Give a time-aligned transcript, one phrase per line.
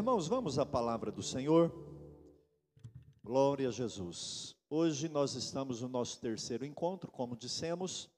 [0.00, 1.70] Irmãos, vamos à palavra do Senhor.
[3.22, 4.56] Glória a Jesus.
[4.70, 8.08] Hoje nós estamos no nosso terceiro encontro, como dissemos,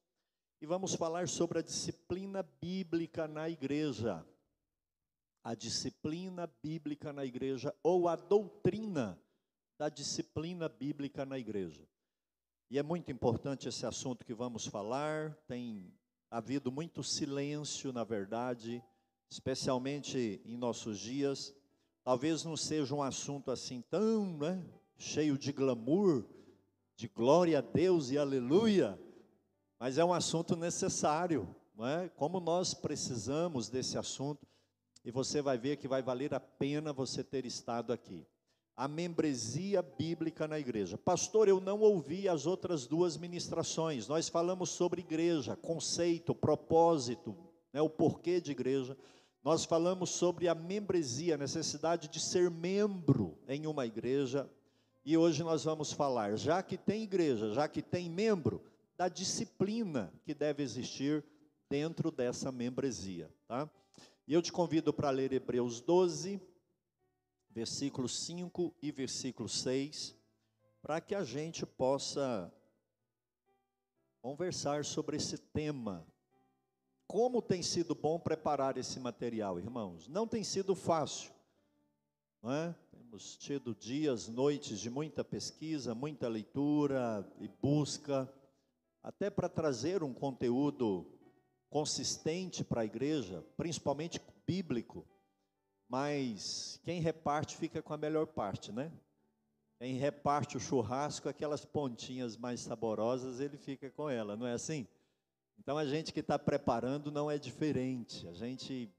[0.61, 4.25] e vamos falar sobre a disciplina bíblica na igreja.
[5.43, 9.21] A disciplina bíblica na igreja ou a doutrina
[9.77, 11.85] da disciplina bíblica na igreja.
[12.71, 15.93] E é muito importante esse assunto que vamos falar, tem
[16.31, 18.81] havido muito silêncio, na verdade,
[19.29, 21.53] especialmente em nossos dias.
[22.05, 24.65] Talvez não seja um assunto assim tão né,
[24.97, 26.25] cheio de glamour,
[26.97, 28.99] de glória a Deus e aleluia,
[29.79, 32.09] mas é um assunto necessário, não é?
[32.09, 34.47] Como nós precisamos desse assunto,
[35.05, 38.27] e você vai ver que vai valer a pena você ter estado aqui
[38.77, 40.97] a membresia bíblica na igreja.
[40.97, 44.09] Pastor, eu não ouvi as outras duas ministrações.
[44.09, 47.37] Nós falamos sobre igreja, conceito, propósito,
[47.73, 48.97] né, o porquê de igreja.
[49.43, 54.49] Nós falamos sobre a membresia, a necessidade de ser membro em uma igreja.
[55.05, 58.63] E hoje nós vamos falar, já que tem igreja, já que tem membro,
[58.97, 61.25] da disciplina que deve existir
[61.69, 63.69] dentro dessa membresia, tá?
[64.29, 66.41] E eu te convido para ler Hebreus 12,
[67.51, 70.15] versículo 5 e versículo 6,
[70.81, 72.53] para que a gente possa
[74.21, 76.07] conversar sobre esse tema.
[77.13, 80.09] Como tem sido bom preparar esse material, irmãos?
[80.09, 81.31] Não tem sido fácil,
[82.43, 82.75] não é?
[82.91, 88.27] Temos tido dias, noites de muita pesquisa, muita leitura e busca,
[89.03, 91.07] até para trazer um conteúdo
[91.69, 95.07] consistente para a igreja, principalmente bíblico
[95.93, 98.91] mas quem reparte fica com a melhor parte, né?
[99.79, 104.89] Quem reparte o churrasco, aquelas pontinhas mais saborosas, ele fica com ela, não é assim?
[105.59, 108.27] Então a gente que está preparando não é diferente.
[108.29, 108.93] A gente,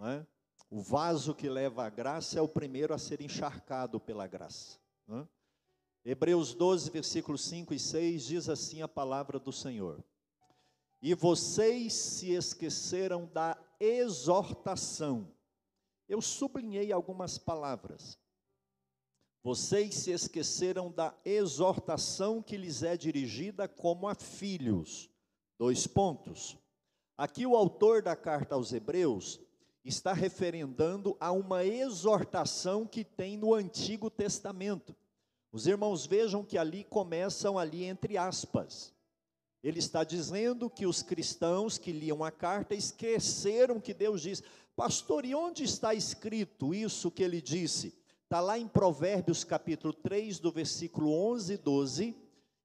[0.00, 0.26] é?
[0.70, 4.78] o vaso que leva a graça é o primeiro a ser encharcado pela graça.
[5.08, 5.26] É?
[6.04, 10.02] Hebreus 12, versículos 5 e 6 diz assim a palavra do Senhor:
[11.00, 15.34] E vocês se esqueceram da exortação
[16.08, 18.18] eu sublinhei algumas palavras.
[19.42, 25.10] Vocês se esqueceram da exortação que lhes é dirigida como a filhos.
[25.58, 26.58] Dois pontos.
[27.16, 29.40] Aqui o autor da carta aos Hebreus
[29.84, 34.96] está referendando a uma exortação que tem no Antigo Testamento.
[35.52, 38.92] Os irmãos vejam que ali começam ali entre aspas.
[39.62, 44.42] Ele está dizendo que os cristãos que liam a carta esqueceram que Deus diz:
[44.74, 47.94] Pastor, e onde está escrito isso que ele disse?
[48.24, 52.16] Está lá em Provérbios capítulo 3, do versículo 11 e 12,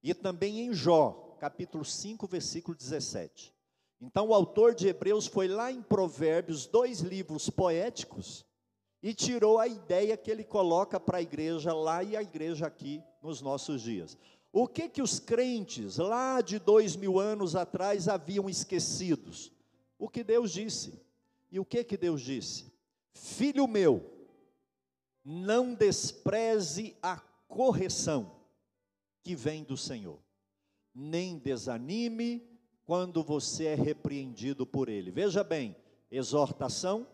[0.01, 3.53] e também em Jó, capítulo 5, versículo 17.
[4.01, 8.45] Então o autor de Hebreus foi lá em Provérbios, dois livros poéticos,
[9.01, 13.01] e tirou a ideia que ele coloca para a igreja lá e a igreja aqui
[13.23, 14.17] nos nossos dias.
[14.51, 19.51] O que que os crentes lá de dois mil anos atrás haviam esquecidos?
[19.97, 20.99] O que Deus disse.
[21.51, 22.71] E o que que Deus disse?
[23.13, 24.03] Filho meu,
[25.23, 27.17] não despreze a
[27.47, 28.39] correção
[29.21, 30.19] que vem do Senhor,
[30.99, 32.45] nem desanime
[32.83, 35.11] quando você é repreendido por Ele.
[35.11, 35.75] Veja bem:
[36.11, 37.07] exortação,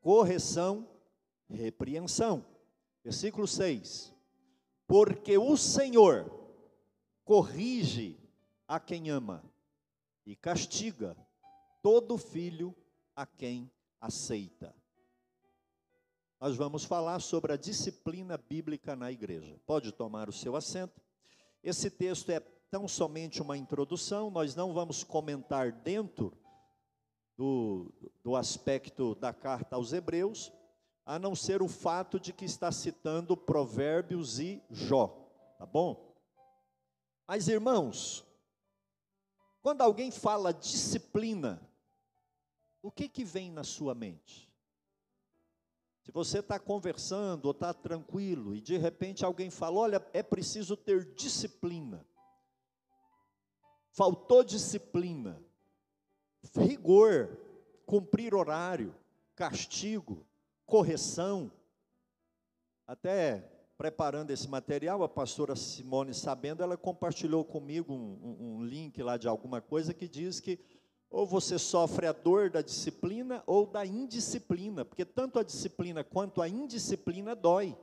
[0.00, 0.88] correção,
[1.48, 2.44] repreensão.
[3.04, 4.14] Versículo 6:
[4.86, 6.32] Porque o Senhor
[7.24, 8.18] corrige
[8.66, 9.44] a quem ama
[10.24, 11.16] e castiga
[11.82, 12.74] todo filho
[13.14, 13.70] a quem
[14.00, 14.74] aceita.
[16.40, 19.58] Nós vamos falar sobre a disciplina bíblica na igreja.
[19.66, 21.00] Pode tomar o seu assento.
[21.62, 22.40] Esse texto é
[22.70, 26.36] tão somente uma introdução, nós não vamos comentar dentro
[27.36, 30.52] do, do aspecto da carta aos Hebreus,
[31.04, 35.06] a não ser o fato de que está citando Provérbios e Jó,
[35.58, 36.16] tá bom?
[37.28, 38.24] Mas irmãos,
[39.62, 41.60] quando alguém fala disciplina,
[42.82, 44.46] o que que vem na sua mente?
[46.02, 50.76] Se você está conversando ou está tranquilo e de repente alguém fala: olha, é preciso
[50.76, 52.06] ter disciplina.
[53.96, 55.42] Faltou disciplina,
[56.54, 57.34] rigor,
[57.86, 58.94] cumprir horário,
[59.34, 60.22] castigo,
[60.66, 61.50] correção.
[62.86, 63.38] Até
[63.78, 69.28] preparando esse material, a pastora Simone, sabendo, ela compartilhou comigo um, um, link lá de
[69.28, 70.58] alguma coisa que diz que
[71.08, 76.42] ou você sofre a dor da disciplina ou da indisciplina, porque tanto a disciplina quanto
[76.42, 77.74] a indisciplina dói.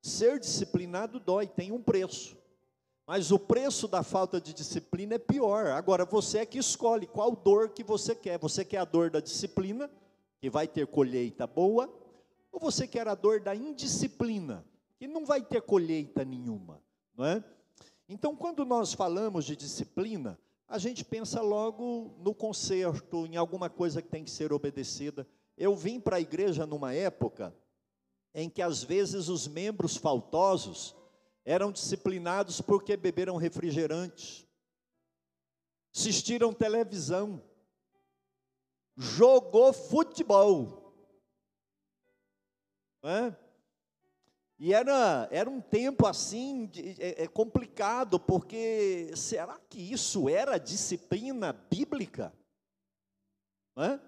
[0.00, 2.41] Ser disciplinado dói, tem um preço.
[3.12, 5.66] Mas o preço da falta de disciplina é pior.
[5.66, 8.38] Agora você é que escolhe qual dor que você quer.
[8.38, 9.90] Você quer a dor da disciplina,
[10.40, 11.92] que vai ter colheita boa,
[12.50, 14.64] Ou você quer a dor da indisciplina,
[14.96, 16.80] que não vai ter colheita nenhuma,
[17.14, 17.44] não é?
[18.08, 24.00] Então, quando nós falamos de disciplina, a gente pensa logo no conserto, em alguma coisa
[24.00, 25.28] que tem que ser obedecida.
[25.54, 27.54] Eu vim para a igreja numa época
[28.34, 30.96] em que às vezes os membros faltosos
[31.44, 34.48] eram disciplinados porque beberam refrigerante,
[35.94, 37.42] assistiram televisão,
[38.96, 40.94] jogou futebol.
[43.04, 43.34] É?
[44.58, 51.52] E era, era um tempo assim é, é complicado, porque será que isso era disciplina
[51.52, 52.32] bíblica?
[53.76, 53.98] É?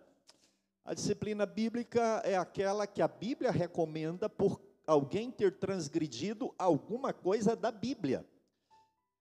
[0.84, 7.56] A disciplina bíblica é aquela que a Bíblia recomenda por alguém ter transgredido alguma coisa
[7.56, 8.26] da Bíblia.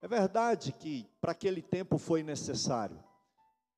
[0.02, 3.02] É verdade que para aquele tempo foi necessário,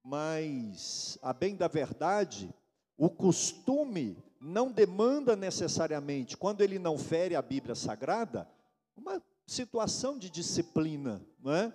[0.04, 2.54] mas, a bem da verdade,
[2.98, 8.48] o costume não demanda necessariamente, quando ele não fere a Bíblia Sagrada,
[8.96, 11.74] uma situação de disciplina, não é?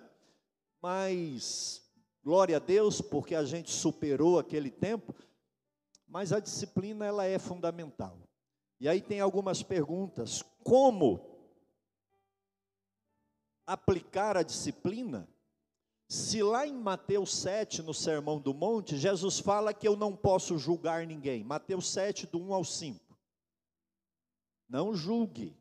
[0.81, 1.81] Mas,
[2.23, 5.13] glória a Deus, porque a gente superou aquele tempo,
[6.07, 8.17] mas a disciplina ela é fundamental.
[8.81, 11.21] E aí tem algumas perguntas: como
[13.67, 15.29] aplicar a disciplina?
[16.09, 20.57] Se lá em Mateus 7, no Sermão do Monte, Jesus fala que eu não posso
[20.57, 21.43] julgar ninguém.
[21.43, 22.99] Mateus 7, do 1 ao 5.
[24.67, 25.55] Não julgue,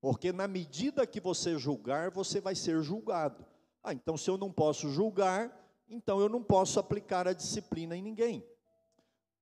[0.00, 3.46] porque na medida que você julgar, você vai ser julgado.
[3.82, 5.50] Ah, então se eu não posso julgar,
[5.88, 8.44] então eu não posso aplicar a disciplina em ninguém.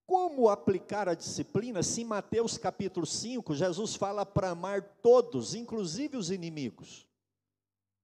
[0.06, 6.16] Como aplicar a disciplina se em Mateus capítulo 5, Jesus fala para amar todos, inclusive
[6.16, 7.06] os inimigos?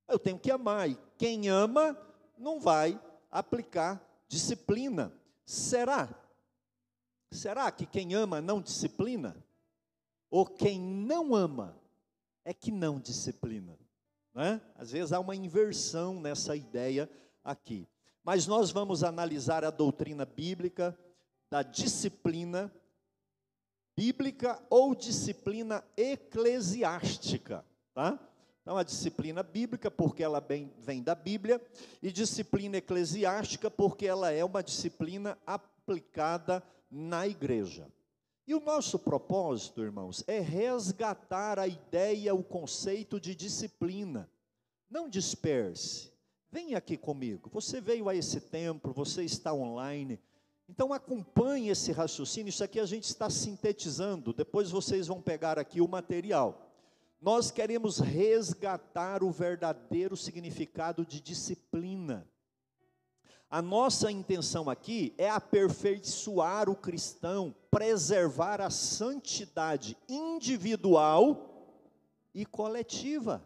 [0.07, 1.99] Eu tenho que amar, e quem ama
[2.39, 2.99] não vai
[3.31, 5.13] aplicar disciplina.
[5.45, 6.09] Será?
[7.31, 9.37] Será que quem ama não disciplina?
[10.31, 11.77] Ou quem não ama
[12.45, 13.79] é que não disciplina?
[14.33, 14.61] Né?
[14.77, 17.11] Às vezes há uma inversão nessa ideia
[17.43, 17.87] aqui.
[18.23, 20.99] Mas nós vamos analisar a doutrina bíblica
[21.51, 22.73] da disciplina
[23.97, 27.65] bíblica ou disciplina eclesiástica,
[27.95, 28.19] tá?
[28.63, 31.59] Então, a disciplina bíblica, porque ela vem, da Bíblia,
[32.03, 37.91] e disciplina eclesiástica, porque ela é uma disciplina aplicada na igreja.
[38.47, 44.31] E o nosso propósito, irmãos, é resgatar a ideia, o conceito de disciplina.
[44.91, 46.13] Não disperse.
[46.51, 47.51] Venha aqui comigo.
[47.53, 50.21] Você veio a esse templo, você está online.
[50.69, 52.51] Então acompanhe esse raciocínio.
[52.51, 54.33] Isso aqui a gente está sintetizando.
[54.33, 56.71] Depois vocês vão pegar aqui o material.
[57.21, 62.29] Nós queremos resgatar o verdadeiro significado de disciplina.
[63.51, 71.49] A nossa intenção aqui é aperfeiçoar o cristão, preservar a santidade individual
[72.35, 73.43] e coletiva.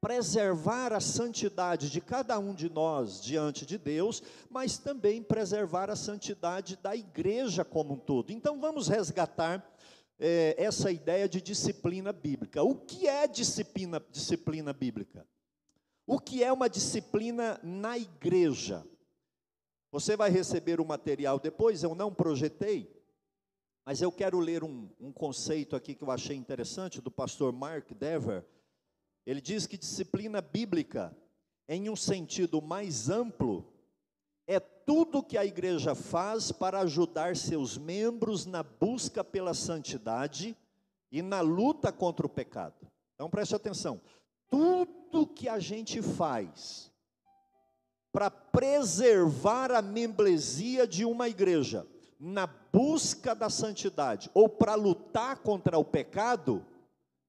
[0.00, 5.96] Preservar a santidade de cada um de nós diante de Deus, mas também preservar a
[5.96, 8.30] santidade da igreja como um todo.
[8.30, 9.68] Então vamos resgatar
[10.18, 12.62] é, essa ideia de disciplina bíblica.
[12.62, 15.26] O que é disciplina, disciplina bíblica?
[16.06, 18.84] O que é uma disciplina na igreja?
[19.90, 22.90] Você vai receber o material depois, eu não projetei,
[23.84, 27.90] mas eu quero ler um, um conceito aqui que eu achei interessante, do pastor Mark
[27.92, 28.44] Dever.
[29.28, 31.14] Ele diz que disciplina bíblica,
[31.68, 33.70] em um sentido mais amplo,
[34.46, 40.56] é tudo que a igreja faz para ajudar seus membros na busca pela santidade
[41.12, 42.90] e na luta contra o pecado.
[43.14, 44.00] Então preste atenção:
[44.48, 46.90] tudo que a gente faz
[48.10, 51.86] para preservar a membresia de uma igreja
[52.18, 56.64] na busca da santidade ou para lutar contra o pecado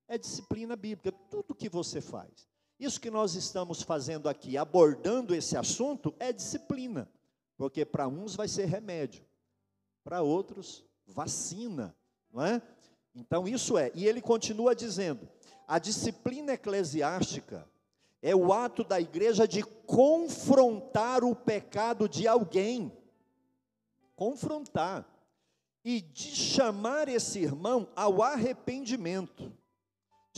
[0.09, 1.13] é disciplina bíblica.
[1.29, 2.49] Tudo que você faz.
[2.79, 7.07] Isso que nós estamos fazendo aqui, abordando esse assunto, é disciplina.
[7.55, 9.23] Porque para uns vai ser remédio,
[10.03, 11.95] para outros, vacina,
[12.31, 12.61] não é?
[13.13, 13.91] Então isso é.
[13.93, 15.27] E ele continua dizendo:
[15.67, 17.67] a disciplina eclesiástica
[18.21, 22.91] é o ato da igreja de confrontar o pecado de alguém.
[24.15, 25.05] Confrontar.
[25.83, 29.51] E de chamar esse irmão ao arrependimento.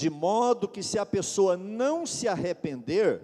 [0.01, 3.21] De modo que, se a pessoa não se arrepender,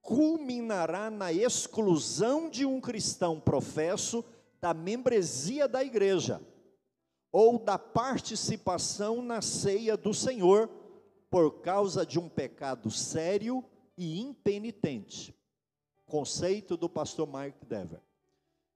[0.00, 4.24] culminará na exclusão de um cristão professo
[4.60, 6.40] da membresia da igreja
[7.32, 10.70] ou da participação na ceia do Senhor
[11.28, 13.64] por causa de um pecado sério
[13.96, 15.34] e impenitente.
[16.06, 18.00] Conceito do pastor Mark Dever.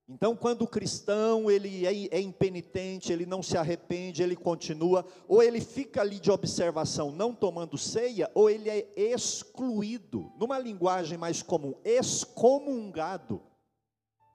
[0.09, 5.43] Então, quando o cristão ele é, é impenitente, ele não se arrepende, ele continua, ou
[5.43, 11.43] ele fica ali de observação, não tomando ceia, ou ele é excluído, numa linguagem mais
[11.43, 13.41] comum, excomungado.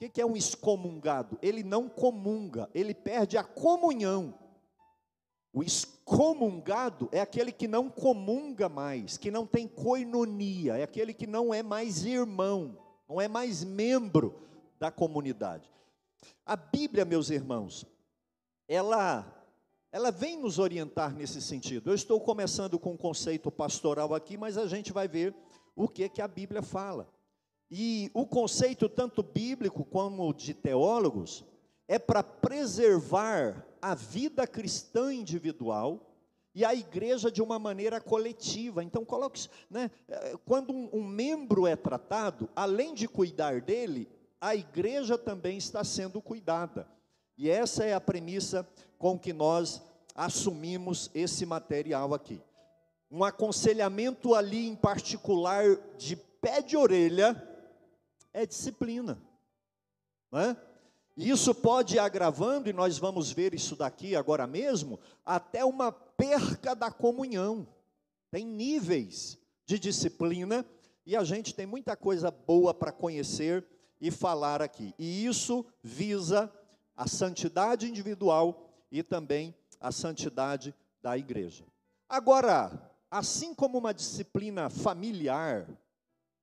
[0.01, 1.37] O que é um excomungado?
[1.41, 4.33] Ele não comunga, ele perde a comunhão.
[5.51, 11.27] O excomungado é aquele que não comunga mais, que não tem coinonia, é aquele que
[11.27, 12.77] não é mais irmão,
[13.09, 14.47] não é mais membro
[14.79, 15.69] da comunidade.
[16.45, 17.85] A Bíblia, meus irmãos,
[18.67, 19.33] ela
[19.91, 21.89] ela vem nos orientar nesse sentido.
[21.89, 25.33] Eu estou começando com um conceito pastoral aqui, mas a gente vai ver
[25.75, 27.09] o que que a Bíblia fala.
[27.69, 31.43] E o conceito tanto bíblico como de teólogos
[31.87, 36.07] é para preservar a vida cristã individual
[36.53, 38.83] e a igreja de uma maneira coletiva.
[38.83, 44.55] Então, coloque, né, eh, quando um, um membro é tratado, além de cuidar dele, a
[44.55, 46.87] igreja também está sendo cuidada.
[47.37, 48.67] E essa é a premissa
[48.97, 49.81] com que nós
[50.15, 52.41] assumimos esse material aqui.
[53.09, 55.63] Um aconselhamento ali em particular
[55.97, 57.41] de pé de orelha
[58.33, 59.21] é disciplina.
[60.31, 60.57] Não é?
[61.15, 66.75] Isso pode ir agravando, e nós vamos ver isso daqui agora mesmo, até uma perca
[66.75, 67.67] da comunhão.
[68.29, 70.63] Tem níveis de disciplina,
[71.05, 73.65] e a gente tem muita coisa boa para conhecer
[73.99, 74.93] e falar aqui.
[74.97, 76.51] E isso visa
[76.95, 81.65] a santidade individual e também a santidade da igreja.
[82.09, 85.67] Agora, assim como uma disciplina familiar,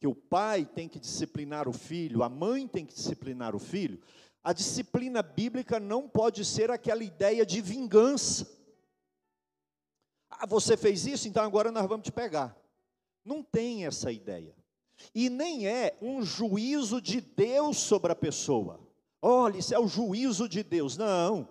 [0.01, 4.01] que o pai tem que disciplinar o filho, a mãe tem que disciplinar o filho,
[4.43, 8.47] a disciplina bíblica não pode ser aquela ideia de vingança.
[10.29, 12.55] Ah, você fez isso, então agora nós vamos te pegar.
[13.25, 14.55] Não tem essa ideia.
[15.15, 18.81] E nem é um juízo de Deus sobre a pessoa.
[19.21, 20.97] Olha, isso é o juízo de Deus.
[20.97, 21.49] Não.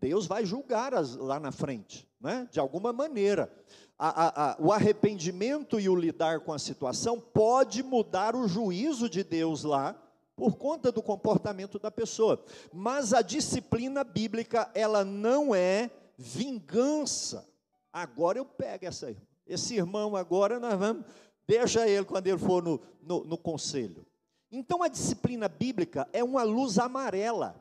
[0.00, 2.48] Deus vai julgar as, lá na frente, né?
[2.50, 3.52] de alguma maneira.
[3.98, 9.08] A, a, a, o arrependimento e o lidar com a situação pode mudar o juízo
[9.08, 9.96] de Deus lá,
[10.36, 12.44] por conta do comportamento da pessoa.
[12.72, 17.48] Mas a disciplina bíblica, ela não é vingança.
[17.92, 19.14] Agora eu pego essa,
[19.46, 21.04] esse irmão, agora nós vamos
[21.46, 24.06] Deixa ele quando ele for no, no, no conselho.
[24.50, 27.60] Então a disciplina bíblica é uma luz amarela,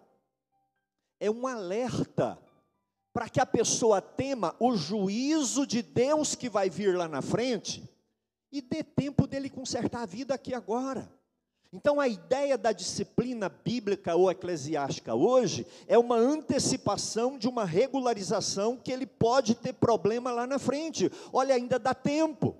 [1.19, 2.37] é um alerta
[3.11, 7.83] para que a pessoa tema o juízo de Deus que vai vir lá na frente
[8.51, 11.11] e dê tempo dele consertar a vida aqui agora.
[11.71, 18.77] Então a ideia da disciplina bíblica ou eclesiástica hoje é uma antecipação de uma regularização
[18.77, 21.11] que ele pode ter problema lá na frente.
[21.31, 22.55] Olha, ainda dá tempo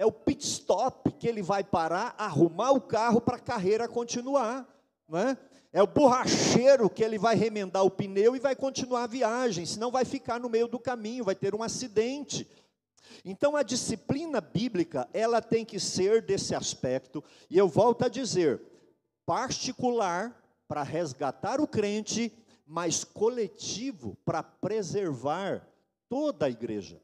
[0.00, 4.66] é o pit stop que ele vai parar, arrumar o carro para a carreira continuar,
[5.06, 5.36] não é?
[5.70, 9.90] É o borracheiro que ele vai remendar o pneu e vai continuar a viagem, senão
[9.90, 12.48] vai ficar no meio do caminho, vai ter um acidente.
[13.26, 18.58] Então a disciplina bíblica, ela tem que ser desse aspecto, e eu volto a dizer,
[19.26, 20.34] particular
[20.66, 22.32] para resgatar o crente,
[22.66, 25.68] mas coletivo para preservar
[26.08, 27.02] toda a igreja.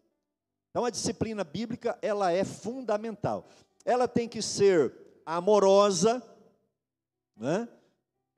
[0.77, 3.49] Então a disciplina bíblica, ela é fundamental.
[3.83, 6.23] Ela tem que ser amorosa,
[7.35, 7.67] né?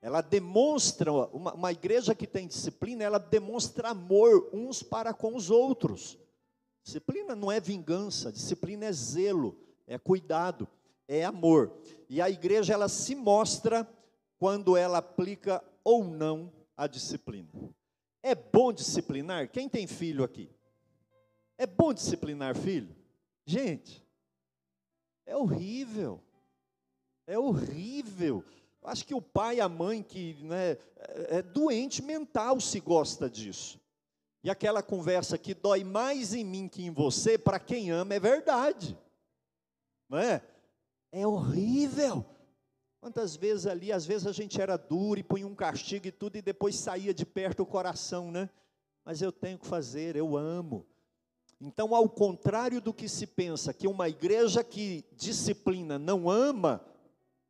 [0.01, 5.49] Ela demonstra, uma, uma igreja que tem disciplina, ela demonstra amor uns para com os
[5.49, 6.17] outros.
[6.81, 10.65] Disciplina não é vingança, disciplina é zelo, é cuidado,
[11.09, 11.73] é amor.
[12.07, 13.85] E a igreja ela se mostra
[14.37, 17.49] quando ela aplica ou não a disciplina.
[18.23, 19.49] É bom disciplinar?
[19.51, 20.49] Quem tem filho aqui?
[21.59, 22.95] É bom disciplinar filho?
[23.45, 24.01] Gente,
[25.25, 26.23] é horrível.
[27.27, 28.45] É horrível.
[28.81, 33.29] Acho que o pai e a mãe que né, é, é doente mental se gosta
[33.29, 33.77] disso.
[34.41, 38.21] E aquela conversa que dói mais em mim que em você, para quem ama, é
[38.21, 38.97] verdade.
[40.07, 40.41] Não é?
[41.11, 42.25] É horrível.
[43.01, 46.37] Quantas vezes ali, às vezes a gente era duro e punha um castigo e tudo,
[46.37, 48.49] e depois saía de perto o coração, né?
[49.03, 50.87] Mas eu tenho que fazer, eu amo.
[51.61, 56.85] Então, ao contrário do que se pensa, que uma igreja que disciplina não ama,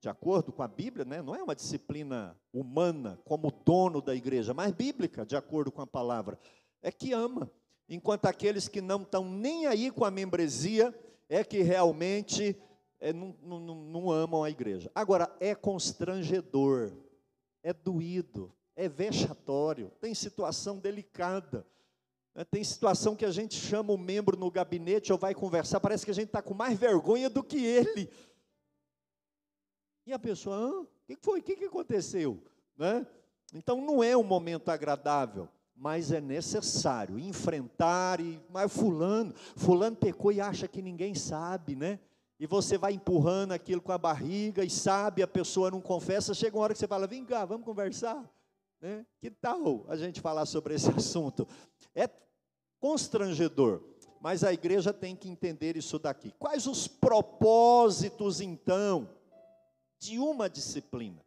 [0.02, 4.54] de acordo com a Bíblia, né, não é uma disciplina humana como dono da igreja,
[4.54, 6.40] mas bíblica, de acordo com a palavra,
[6.82, 7.52] é que ama.
[7.88, 10.98] Enquanto aqueles que não estão nem aí com a membresia,
[11.28, 12.60] é que realmente
[13.00, 14.92] é, não, não, não amam a igreja.
[14.96, 16.92] Agora, é constrangedor,
[17.62, 21.66] é doído, é vexatório, tem situação delicada.
[22.36, 26.06] Né, tem situação que a gente chama o membro no gabinete ou vai conversar, parece
[26.06, 28.10] que a gente está com mais vergonha do que ele.
[30.06, 31.40] E a pessoa, o que foi?
[31.40, 32.42] O que, aconteceu?
[32.78, 33.06] Né?
[33.54, 40.32] Então não é um momento agradável, mas é necessário enfrentar e mas fulano, fulano pecou
[40.32, 42.00] e acha que ninguém sabe, né?
[42.40, 46.56] E você vai empurrando aquilo com a barriga e sabe, a pessoa não confessa, chega
[46.56, 48.24] uma hora que você fala: "Vem cá, vamos conversar".
[48.82, 49.06] Né?
[49.20, 51.48] Que tal a gente falar sobre esse assunto?
[51.94, 52.10] É
[52.80, 53.84] constrangedor,
[54.22, 56.34] mas a igreja tem que entender isso daqui.
[56.40, 59.10] Quais os propósitos, então,
[60.00, 61.24] de uma disciplina?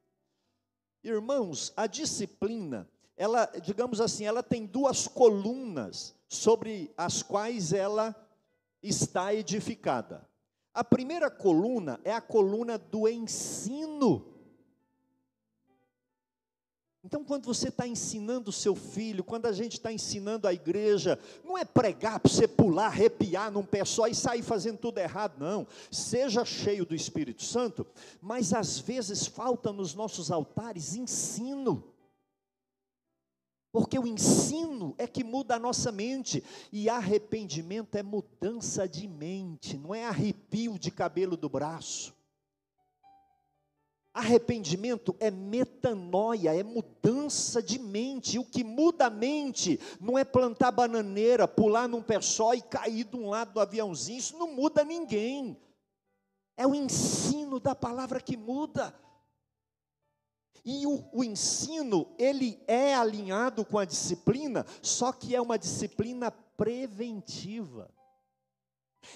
[1.05, 8.15] Irmãos, a disciplina, ela, digamos assim, ela tem duas colunas sobre as quais ela
[8.83, 10.27] está edificada.
[10.73, 14.32] A primeira coluna é a coluna do ensino.
[17.05, 21.19] Então, quando você está ensinando o seu filho, quando a gente está ensinando a igreja,
[21.45, 25.35] não é pregar para você pular, arrepiar num pé só e sair fazendo tudo errado,
[25.37, 25.67] não.
[25.91, 27.85] Seja cheio do Espírito Santo,
[28.21, 31.93] mas às vezes falta nos nossos altares ensino.
[33.73, 39.77] Porque o ensino é que muda a nossa mente, e arrependimento é mudança de mente,
[39.77, 42.15] não é arrepio de cabelo do braço.
[44.15, 48.37] Arrependimento é metanoia, é mudança de mente.
[48.37, 52.61] E o que muda a mente não é plantar bananeira, pular num pé só e
[52.61, 54.19] cair de um lado do aviãozinho.
[54.19, 55.57] Isso não muda ninguém.
[56.59, 58.95] É o ensino da palavra que muda.
[60.65, 66.31] E o, o, ensino, ele é alinhado com a disciplina, só que é uma disciplina
[66.31, 67.91] preventiva.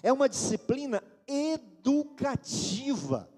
[0.02, 3.30] É uma disciplina educativa.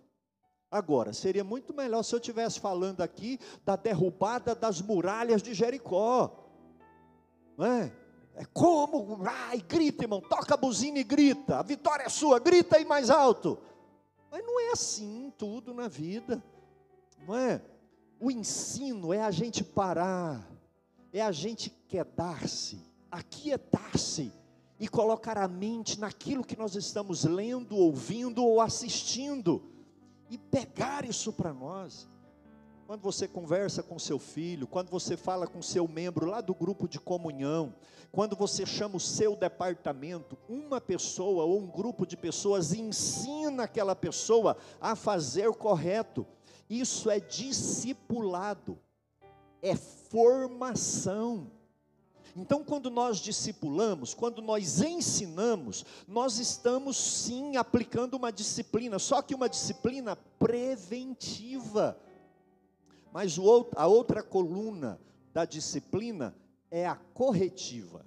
[0.70, 6.44] Agora, seria muito melhor se eu estivesse falando aqui da derrubada das muralhas de Jericó.
[7.56, 7.92] Não é?
[8.34, 12.76] É como, ai, grita, irmão, toca a buzina e grita, a vitória é sua, grita
[12.76, 13.58] aí mais alto.
[14.30, 16.42] Mas não é assim tudo na vida,
[17.26, 17.60] não é?
[18.20, 20.46] O ensino é a gente parar,
[21.12, 24.32] é a gente quedar-se, aquietar-se
[24.78, 29.77] e colocar a mente naquilo que nós estamos lendo, ouvindo ou assistindo
[30.30, 32.08] e pegar isso para nós.
[32.86, 36.88] Quando você conversa com seu filho, quando você fala com seu membro lá do grupo
[36.88, 37.74] de comunhão,
[38.10, 43.94] quando você chama o seu departamento, uma pessoa ou um grupo de pessoas ensina aquela
[43.94, 46.26] pessoa a fazer correto.
[46.68, 48.78] Isso é discipulado,
[49.60, 51.50] é formação.
[52.40, 59.34] Então, quando nós discipulamos, quando nós ensinamos, nós estamos sim aplicando uma disciplina, só que
[59.34, 61.98] uma disciplina preventiva.
[63.12, 63.36] Mas
[63.74, 65.00] a outra coluna
[65.34, 66.32] da disciplina
[66.70, 68.06] é a corretiva,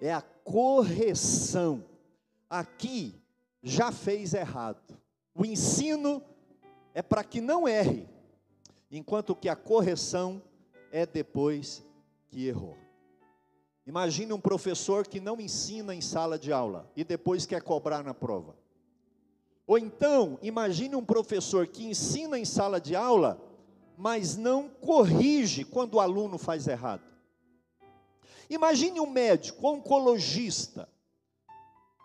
[0.00, 1.84] é a correção.
[2.48, 3.14] Aqui
[3.62, 4.98] já fez errado.
[5.34, 6.22] O ensino
[6.94, 8.08] é para que não erre,
[8.90, 10.40] enquanto que a correção
[10.90, 11.84] é depois
[12.30, 12.87] que errou.
[13.88, 18.12] Imagine um professor que não ensina em sala de aula e depois quer cobrar na
[18.12, 18.54] prova.
[19.66, 23.40] Ou então, imagine um professor que ensina em sala de aula,
[23.96, 27.00] mas não corrige quando o aluno faz errado.
[28.50, 30.86] Imagine um médico oncologista,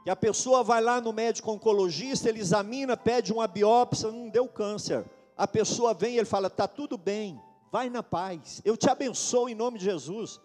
[0.06, 4.48] que a pessoa vai lá no médico oncologista, ele examina, pede uma biópsia, não deu
[4.48, 5.04] câncer.
[5.36, 7.38] A pessoa vem e ele fala: "Tá tudo bem,
[7.70, 8.62] vai na paz.
[8.64, 10.40] Eu te abençoo em nome de Jesus."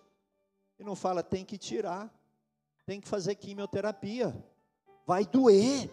[0.79, 2.12] E não fala, tem que tirar,
[2.87, 4.35] tem que fazer quimioterapia,
[5.07, 5.91] vai doer.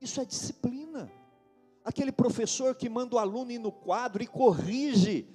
[0.00, 1.10] Isso é disciplina.
[1.84, 5.28] Aquele professor que manda o aluno ir no quadro e corrige.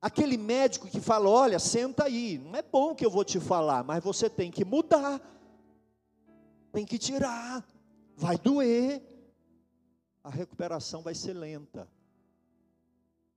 [0.00, 3.82] Aquele médico que fala: olha, senta aí, não é bom que eu vou te falar,
[3.84, 5.20] mas você tem que mudar,
[6.72, 7.66] tem que tirar,
[8.16, 9.02] vai doer.
[10.22, 11.88] A recuperação vai ser lenta.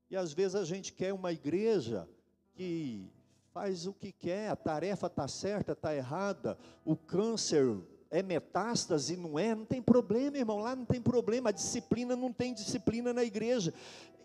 [0.09, 2.09] E às vezes a gente quer uma igreja
[2.53, 3.11] que
[3.53, 7.77] faz o que quer, a tarefa está certa, está errada, o câncer
[8.11, 9.55] é metástase, não é?
[9.55, 13.73] Não tem problema, irmão, lá não tem problema, a disciplina não tem disciplina na igreja.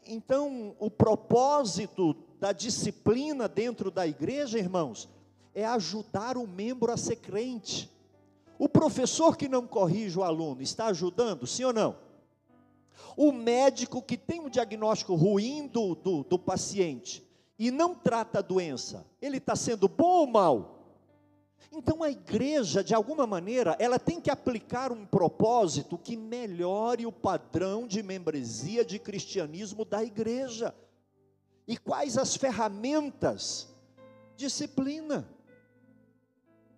[0.06, 5.08] Então, o propósito da disciplina dentro da igreja, irmãos,
[5.54, 7.90] é ajudar o membro a ser crente.
[8.58, 11.96] O professor que não corrige o aluno está ajudando, sim ou não?
[13.16, 17.23] O médico que tem um diagnóstico ruim do, do, do paciente,
[17.58, 20.74] e não trata a doença, ele está sendo bom ou mal?
[21.76, 27.12] Então a igreja, de alguma maneira, ela tem que aplicar um propósito que melhore o
[27.12, 30.74] padrão de membresia de cristianismo da igreja.
[31.66, 33.74] E quais as ferramentas?
[34.36, 35.28] Disciplina.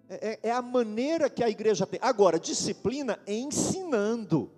[0.08, 1.98] É, é, é a maneira que a igreja tem.
[2.02, 4.50] Agora, disciplina ensinando.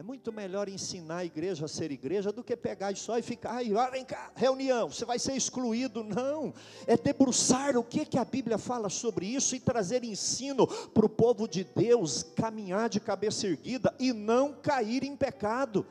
[0.00, 3.56] É muito melhor ensinar a igreja a ser igreja do que pegar só e ficar,
[3.56, 6.02] aí, vem cá, reunião, você vai ser excluído.
[6.02, 6.54] Não,
[6.86, 11.08] é debruçar o que, que a Bíblia fala sobre isso e trazer ensino para o
[11.10, 15.86] povo de Deus caminhar de cabeça erguida e não cair em pecado.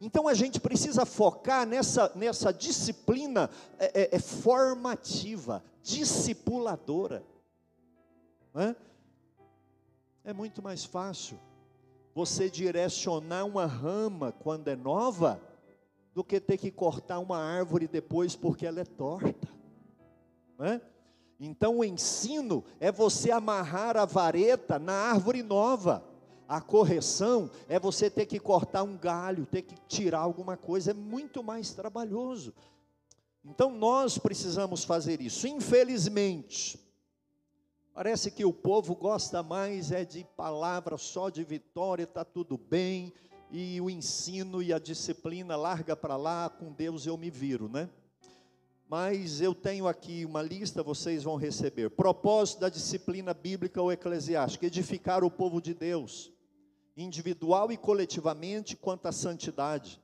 [0.00, 7.22] Então a gente precisa focar nessa, nessa disciplina é, é, é formativa, discipuladora.
[8.56, 8.74] É?
[10.24, 11.38] é muito mais fácil
[12.16, 15.38] você direcionar uma rama quando é nova,
[16.14, 19.46] do que ter que cortar uma árvore depois porque ela é torta.
[20.58, 20.80] É?
[21.38, 26.02] Então o ensino é você amarrar a vareta na árvore nova.
[26.48, 30.94] A correção é você ter que cortar um galho, ter que tirar alguma coisa, é
[30.94, 32.54] muito mais trabalhoso.
[33.44, 35.46] Então nós precisamos fazer isso.
[35.46, 36.80] Infelizmente,
[37.96, 43.10] Parece que o povo gosta mais é de palavra só de vitória, está tudo bem,
[43.50, 47.88] e o ensino e a disciplina larga para lá, com Deus eu me viro, né?
[48.86, 51.88] Mas eu tenho aqui uma lista, vocês vão receber.
[51.88, 56.30] Propósito da disciplina bíblica ou eclesiástica: edificar o povo de Deus,
[56.98, 59.98] individual e coletivamente, quanto à santidade,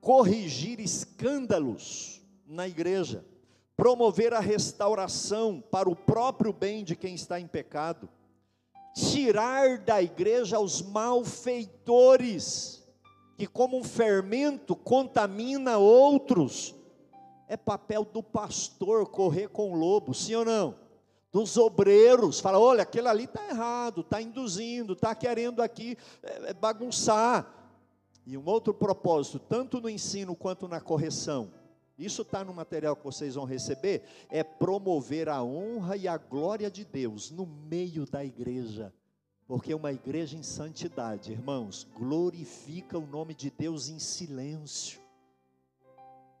[0.00, 3.26] corrigir escândalos na igreja,
[3.80, 8.10] promover a restauração para o próprio bem de quem está em pecado,
[8.94, 12.86] tirar da igreja os malfeitores,
[13.38, 16.74] que como um fermento contamina outros.
[17.48, 20.74] É papel do pastor correr com o lobo, sim ou não?
[21.32, 26.52] Dos obreiros, fala: olha, aquele ali está errado, está induzindo, está querendo aqui é, é,
[26.52, 27.50] bagunçar.
[28.26, 31.50] E um outro propósito, tanto no ensino quanto na correção,
[32.04, 36.70] isso está no material que vocês vão receber, é promover a honra e a glória
[36.70, 38.92] de Deus no meio da igreja.
[39.46, 45.00] Porque uma igreja em santidade, irmãos, glorifica o nome de Deus em silêncio.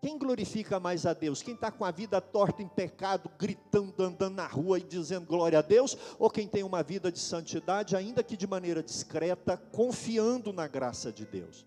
[0.00, 1.42] Quem glorifica mais a Deus?
[1.42, 5.58] Quem está com a vida torta em pecado, gritando, andando na rua e dizendo glória
[5.58, 5.96] a Deus?
[6.18, 11.12] Ou quem tem uma vida de santidade, ainda que de maneira discreta, confiando na graça
[11.12, 11.66] de Deus?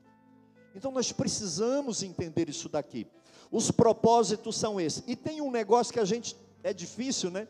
[0.76, 3.08] Então nós precisamos entender isso daqui.
[3.52, 5.04] Os propósitos são esses.
[5.08, 7.48] E tem um negócio que a gente é difícil, né?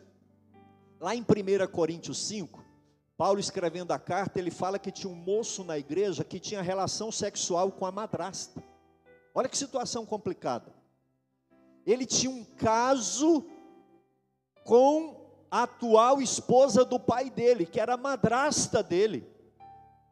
[1.00, 1.24] Lá em 1
[1.72, 2.62] Coríntios 5,
[3.16, 7.12] Paulo escrevendo a carta, ele fala que tinha um moço na igreja que tinha relação
[7.12, 8.62] sexual com a madrasta.
[9.34, 10.72] Olha que situação complicada.
[11.86, 13.44] Ele tinha um caso
[14.64, 19.33] com a atual esposa do pai dele, que era a madrasta dele.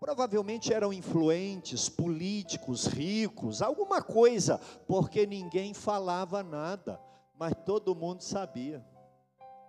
[0.03, 7.01] Provavelmente eram influentes, políticos, ricos, alguma coisa, porque ninguém falava nada,
[7.39, 8.85] mas todo mundo sabia.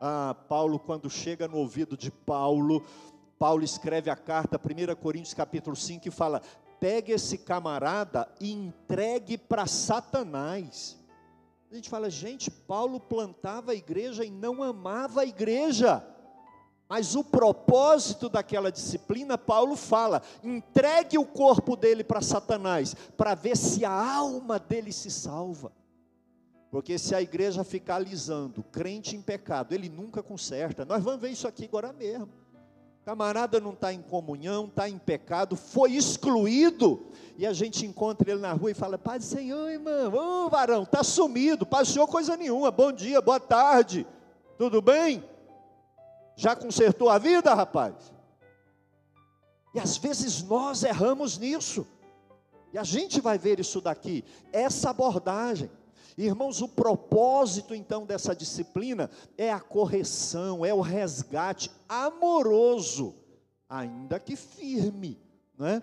[0.01, 2.83] Ah, Paulo, quando chega no ouvido de Paulo,
[3.37, 6.41] Paulo escreve a carta, 1 Coríntios capítulo 5, e fala:
[6.79, 10.97] pegue esse camarada e entregue para Satanás.
[11.69, 16.03] A gente fala, gente, Paulo plantava a igreja e não amava a igreja.
[16.93, 23.57] Mas o propósito daquela disciplina, Paulo fala: entregue o corpo dele para Satanás, para ver
[23.57, 25.71] se a alma dele se salva.
[26.69, 30.85] Porque se a igreja ficar alisando, crente em pecado, ele nunca conserta.
[30.85, 32.29] Nós vamos ver isso aqui agora mesmo.
[33.03, 37.07] Camarada não está em comunhão, está em pecado, foi excluído,
[37.39, 40.83] e a gente encontra ele na rua e fala: Pai do Senhor, irmão, ô varão,
[40.83, 44.05] está sumido, Senhor, coisa nenhuma, bom dia, boa tarde,
[44.59, 45.32] tudo bem?
[46.35, 48.11] Já consertou a vida, rapaz?
[49.73, 51.87] E às vezes nós erramos nisso.
[52.71, 55.69] E a gente vai ver isso daqui, essa abordagem.
[56.17, 63.15] Irmãos, o propósito então dessa disciplina é a correção, é o resgate amoroso,
[63.67, 65.19] ainda que firme,
[65.57, 65.81] né?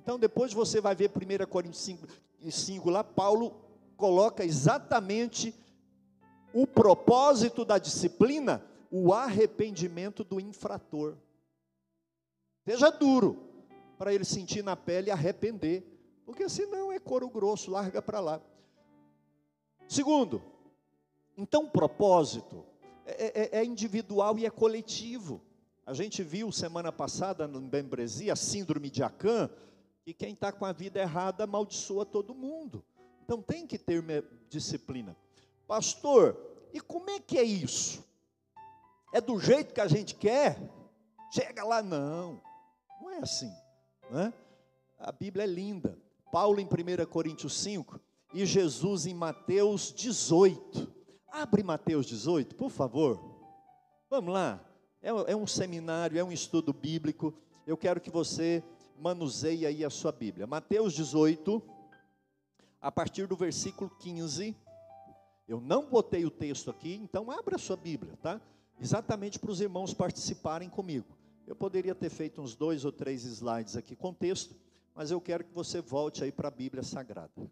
[0.00, 2.06] Então depois você vai ver 1 Coríntios 5,
[2.48, 3.54] 5 lá, Paulo
[3.96, 5.54] coloca exatamente
[6.52, 11.16] o propósito da disciplina o arrependimento do infrator.
[12.62, 13.42] Seja duro,
[13.96, 15.82] para ele sentir na pele e arrepender,
[16.26, 18.40] porque senão é couro grosso, larga para lá.
[19.88, 20.42] Segundo,
[21.38, 22.66] então propósito
[23.06, 25.40] é, é, é, individual e é coletivo.
[25.86, 29.48] A gente viu semana passada no membresia a síndrome de Acã,
[30.04, 32.84] que quem está com a vida errada amaldiçoa todo mundo.
[33.24, 34.04] Então tem que ter
[34.50, 35.16] disciplina.
[35.66, 36.36] Pastor,
[36.74, 38.11] e como é que é isso?
[39.12, 40.58] É do jeito que a gente quer,
[41.30, 42.40] chega lá, não,
[43.00, 43.52] não é assim,
[44.10, 44.32] né?
[44.98, 45.98] A Bíblia é linda.
[46.30, 48.00] Paulo em 1 Coríntios 5
[48.32, 50.90] e Jesus em Mateus 18.
[51.28, 53.20] Abre Mateus 18, por favor.
[54.08, 54.64] Vamos lá.
[55.02, 57.34] É, é um seminário, é um estudo bíblico.
[57.66, 58.62] Eu quero que você
[58.96, 60.46] manuseie aí a sua Bíblia.
[60.46, 61.62] Mateus 18,
[62.80, 64.56] a partir do versículo 15.
[65.48, 68.40] Eu não botei o texto aqui, então abra a sua Bíblia, tá?
[68.80, 71.16] Exatamente para os irmãos participarem comigo.
[71.46, 74.56] Eu poderia ter feito uns dois ou três slides aqui com texto,
[74.94, 77.50] mas eu quero que você volte aí para a Bíblia Sagrada.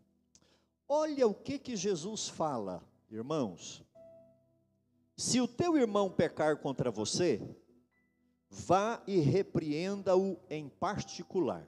[0.89, 3.85] Olha o que que Jesus fala, irmãos.
[5.17, 7.41] Se o teu irmão pecar contra você,
[8.49, 11.67] vá e repreenda-o em particular.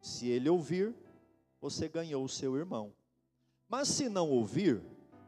[0.00, 0.94] Se ele ouvir,
[1.60, 2.92] você ganhou o seu irmão.
[3.68, 4.80] Mas se não ouvir,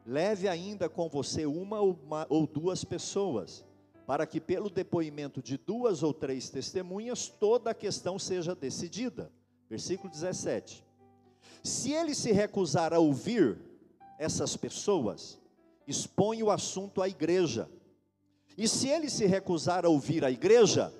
[0.09, 3.63] leve ainda com você uma ou, uma ou duas pessoas,
[4.07, 9.31] para que pelo depoimento de duas ou três testemunhas toda a questão seja decidida.
[9.69, 10.83] Versículo 17.
[11.63, 13.61] Se ele se recusar a ouvir
[14.19, 15.39] essas pessoas,
[15.87, 17.69] expõe o assunto à igreja.
[18.57, 20.91] E se ele se recusar a ouvir a igreja,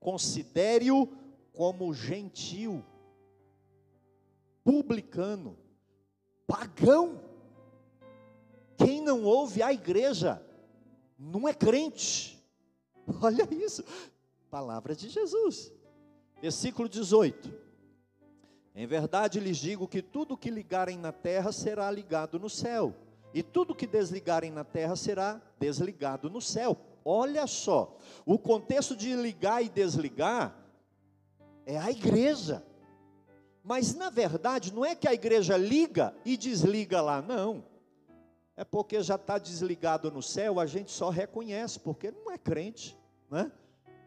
[0.00, 1.06] considere-o
[1.52, 2.82] como gentil,
[4.64, 5.58] publicano,
[6.46, 7.33] pagão.
[8.76, 10.42] Quem não ouve a igreja
[11.18, 12.42] não é crente.
[13.22, 13.84] Olha isso,
[14.50, 15.72] palavra de Jesus.
[16.40, 17.52] Versículo 18:
[18.74, 22.94] Em verdade lhes digo que tudo que ligarem na terra será ligado no céu,
[23.32, 26.76] e tudo que desligarem na terra será desligado no céu.
[27.04, 30.56] Olha só, o contexto de ligar e desligar
[31.66, 32.64] é a igreja.
[33.62, 37.64] Mas na verdade não é que a igreja liga e desliga lá, não.
[38.56, 42.96] É porque já está desligado no céu, a gente só reconhece, porque não é crente,
[43.30, 43.50] né?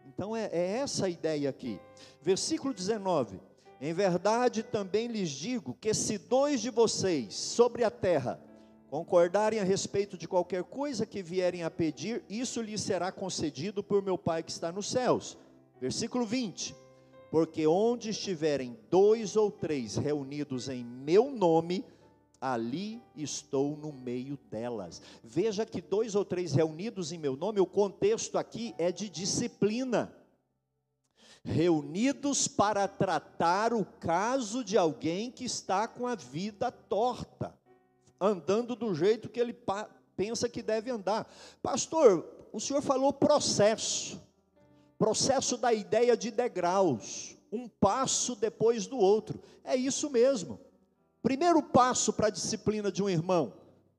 [0.06, 1.80] Então é, é essa a ideia aqui.
[2.22, 3.40] Versículo 19:
[3.82, 8.42] Em verdade também lhes digo que se dois de vocês sobre a terra
[8.90, 14.02] concordarem a respeito de qualquer coisa que vierem a pedir, isso lhes será concedido por
[14.02, 15.38] meu Pai que está nos céus.
[15.80, 16.74] Versículo 20:
[17.30, 21.84] Porque onde estiverem dois ou três reunidos em meu nome,
[22.40, 25.02] ali estou no meio delas.
[25.24, 30.14] Veja que dois ou três reunidos em meu nome, o contexto aqui é de disciplina.
[31.44, 37.58] Reunidos para tratar o caso de alguém que está com a vida torta,
[38.20, 39.56] andando do jeito que ele
[40.16, 41.32] pensa que deve andar.
[41.62, 44.22] Pastor, o senhor falou processo,
[44.98, 49.40] processo da ideia de degraus, um passo depois do outro.
[49.64, 50.67] É isso mesmo.
[51.28, 53.52] Primeiro passo para a disciplina de um irmão: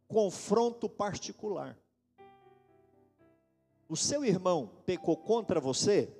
[0.08, 1.76] confronto particular.
[3.86, 6.10] O seu irmão pecou contra você?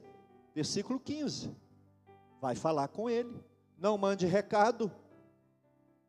[0.55, 1.51] Versículo 15.
[2.43, 3.43] Vai falar com ele.
[3.79, 4.93] Não mande recado.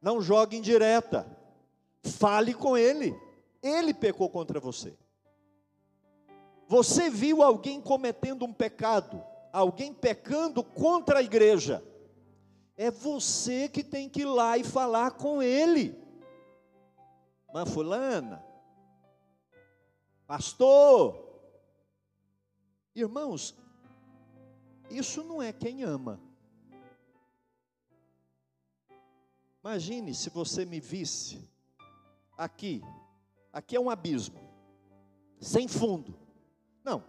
[0.01, 1.25] Não jogue em direta.
[2.03, 3.17] Fale com ele.
[3.63, 4.97] Ele pecou contra você.
[6.67, 11.81] Você viu alguém cometendo um pecado, alguém pecando contra a igreja.
[12.81, 16.01] É você que tem que ir lá e falar com ele.
[17.53, 18.41] Mas fulana,
[20.25, 21.13] pastor,
[22.95, 23.53] irmãos,
[24.89, 26.21] isso não é quem ama.
[29.61, 31.45] Imagine se você me visse
[32.37, 32.81] aqui,
[33.51, 34.39] aqui é um abismo,
[35.41, 36.17] sem fundo.
[36.81, 37.03] Não,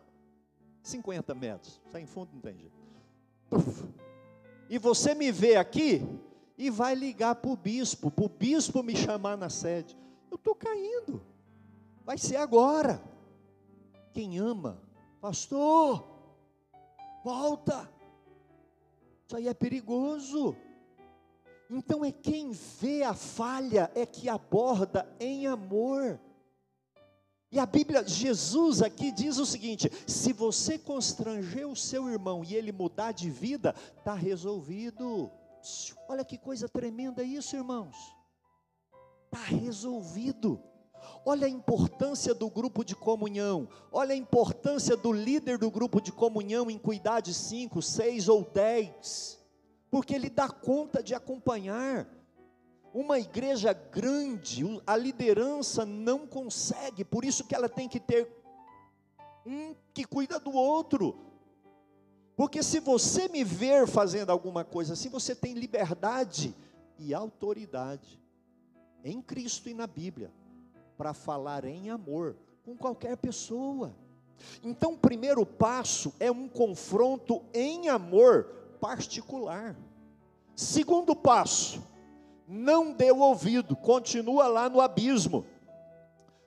[0.82, 4.00] 50 metros, sem fundo não tem jeito
[4.70, 6.00] e você me vê aqui
[6.56, 9.98] e vai ligar para o bispo, para o bispo me chamar na sede.
[10.30, 11.20] Eu estou caindo,
[12.04, 13.02] vai ser agora.
[14.12, 14.80] Quem ama,
[15.20, 16.08] pastor,
[17.24, 17.90] volta,
[19.26, 20.56] isso aí é perigoso.
[21.68, 26.20] Então é quem vê a falha é que aborda em amor.
[27.52, 32.54] E a Bíblia, Jesus aqui diz o seguinte: se você constranger o seu irmão e
[32.54, 35.30] ele mudar de vida, está resolvido.
[36.08, 37.96] Olha que coisa tremenda isso, irmãos.
[39.24, 40.62] Está resolvido.
[41.24, 43.68] Olha a importância do grupo de comunhão.
[43.90, 48.44] Olha a importância do líder do grupo de comunhão em cuidar de cinco, seis ou
[48.44, 49.38] dez.
[49.90, 52.08] Porque ele dá conta de acompanhar.
[52.92, 58.28] Uma igreja grande, a liderança não consegue, por isso que ela tem que ter
[59.46, 61.16] um que cuida do outro.
[62.36, 66.54] Porque se você me ver fazendo alguma coisa assim, você tem liberdade
[66.98, 68.20] e autoridade
[69.04, 70.32] em Cristo e na Bíblia
[70.96, 73.94] para falar em amor com qualquer pessoa.
[74.62, 78.44] Então, o primeiro passo é um confronto em amor
[78.80, 79.76] particular.
[80.54, 81.82] Segundo passo,
[82.50, 85.46] não deu ouvido, continua lá no abismo.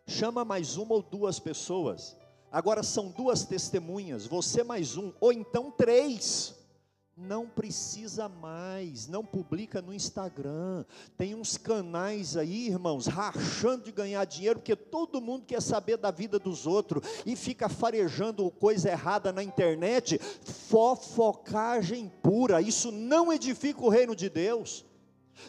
[0.05, 2.17] Chama mais uma ou duas pessoas.
[2.51, 6.55] Agora são duas testemunhas, você mais um, ou então três.
[7.15, 10.83] Não precisa mais, não publica no Instagram.
[11.15, 16.11] Tem uns canais aí, irmãos, rachando de ganhar dinheiro, porque todo mundo quer saber da
[16.11, 20.19] vida dos outros e fica farejando coisa errada na internet.
[20.19, 24.83] Fofocagem pura, isso não edifica o reino de Deus.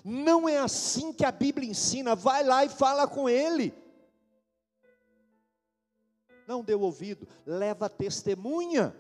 [0.04, 2.14] Não é assim que a Bíblia ensina.
[2.14, 3.74] Vai lá e fala com ele.
[6.46, 8.94] Não deu ouvido, leva testemunha.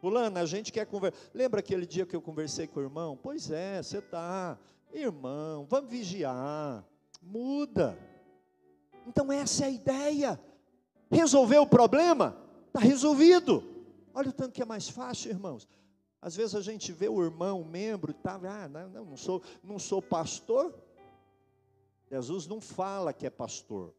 [0.00, 1.18] Fulano, a gente quer conversar.
[1.34, 3.18] Lembra aquele dia que eu conversei com o irmão?
[3.20, 4.56] Pois é, você está.
[4.92, 6.84] Irmão, vamos vigiar.
[7.20, 7.98] Muda.
[9.06, 10.40] Então, essa é a ideia.
[11.10, 12.36] Resolveu o problema?
[12.68, 13.64] Está resolvido.
[14.14, 15.66] Olha o tanto que é mais fácil, irmãos.
[16.20, 19.78] Às vezes a gente vê o irmão, o membro, tá, ah, não, não, sou, não
[19.78, 20.74] sou pastor.
[22.10, 23.94] Jesus não fala que é pastor,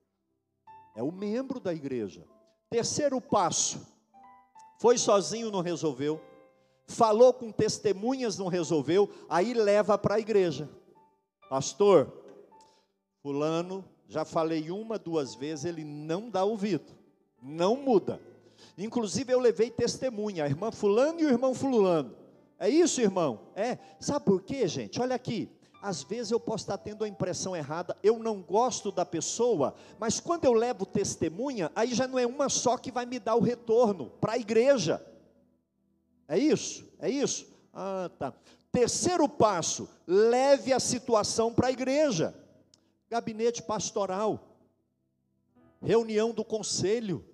[0.96, 2.26] é o membro da igreja.
[2.70, 3.86] Terceiro passo,
[4.80, 6.22] foi sozinho, não resolveu.
[6.88, 9.10] Falou com testemunhas, não resolveu.
[9.30, 10.68] Aí leva para a igreja.
[11.50, 12.12] Pastor,
[13.22, 16.96] Fulano, já falei uma, duas vezes, ele não dá ouvido,
[17.42, 18.20] não muda.
[18.80, 22.16] Inclusive eu levei testemunha, a irmã Fulano e o irmão Fulano.
[22.58, 23.42] É isso, irmão?
[23.56, 23.78] É.
[24.00, 25.02] Sabe por quê, gente?
[25.02, 25.50] Olha aqui
[25.82, 30.20] às vezes eu posso estar tendo a impressão errada, eu não gosto da pessoa, mas
[30.20, 33.42] quando eu levo testemunha, aí já não é uma só que vai me dar o
[33.42, 35.06] retorno para a igreja.
[36.28, 36.88] É isso?
[37.00, 37.48] É isso?
[37.74, 38.34] Ah, tá.
[38.72, 42.36] Terceiro passo, leve a situação para a igreja.
[43.10, 44.56] Gabinete pastoral,
[45.82, 47.26] reunião do conselho,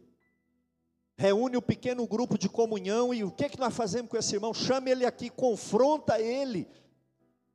[1.17, 4.35] reúne o pequeno grupo de comunhão e o que, é que nós fazemos com esse
[4.35, 4.53] irmão?
[4.53, 6.67] Chame ele aqui, confronta ele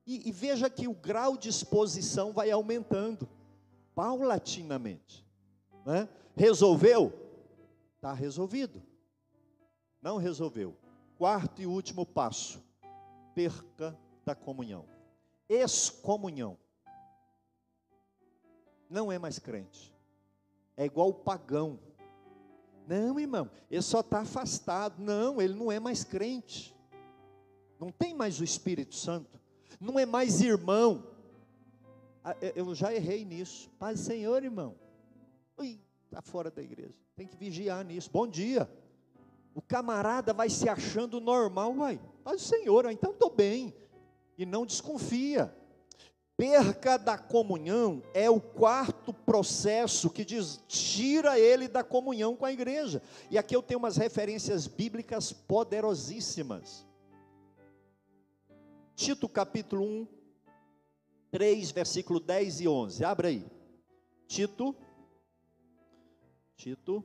[0.07, 3.29] e, e veja que o grau de exposição vai aumentando,
[3.95, 5.25] paulatinamente.
[5.85, 6.09] Né?
[6.35, 7.13] Resolveu?
[7.97, 8.83] Está resolvido.
[10.01, 10.77] Não resolveu.
[11.19, 12.63] Quarto e último passo:
[13.35, 14.87] perca da comunhão.
[15.49, 16.57] Excomunhão.
[18.89, 19.95] Não é mais crente.
[20.77, 21.79] É igual o pagão.
[22.87, 25.03] Não, irmão, ele só está afastado.
[25.03, 26.75] Não, ele não é mais crente.
[27.79, 29.41] Não tem mais o Espírito Santo
[29.81, 31.07] não é mais irmão.
[32.23, 33.71] Ah, eu já errei nisso.
[33.79, 34.77] Paz Senhor, irmão.
[35.59, 36.95] Está fora da igreja.
[37.17, 38.11] Tem que vigiar nisso.
[38.13, 38.71] Bom dia.
[39.55, 42.01] O camarada vai se achando normal, vai.
[42.23, 43.75] Paz Senhor, então estou bem.
[44.37, 45.55] E não desconfia.
[46.41, 52.51] Perca da comunhão é o quarto processo que diz, tira ele da comunhão com a
[52.51, 53.03] igreja.
[53.31, 56.87] E aqui eu tenho umas referências bíblicas poderosíssimas.
[58.97, 60.09] Tito capítulo 1,
[61.31, 63.05] 3, versículo 10 e 11.
[63.05, 63.47] Abra aí.
[64.27, 64.75] Tito,
[66.57, 67.05] Tito,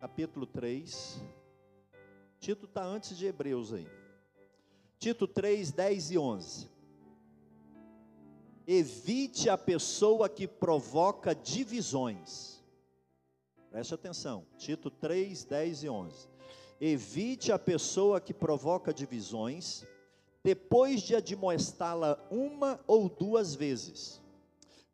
[0.00, 1.22] capítulo 3.
[2.40, 3.86] Tito está antes de Hebreus aí.
[4.98, 6.79] Tito 3, 10 e 11.
[8.72, 12.62] Evite a pessoa que provoca divisões.
[13.68, 14.46] Preste atenção.
[14.58, 16.28] Tito 3, 10 e 11.
[16.80, 19.84] Evite a pessoa que provoca divisões,
[20.44, 24.20] depois de admoestá-la uma ou duas vezes,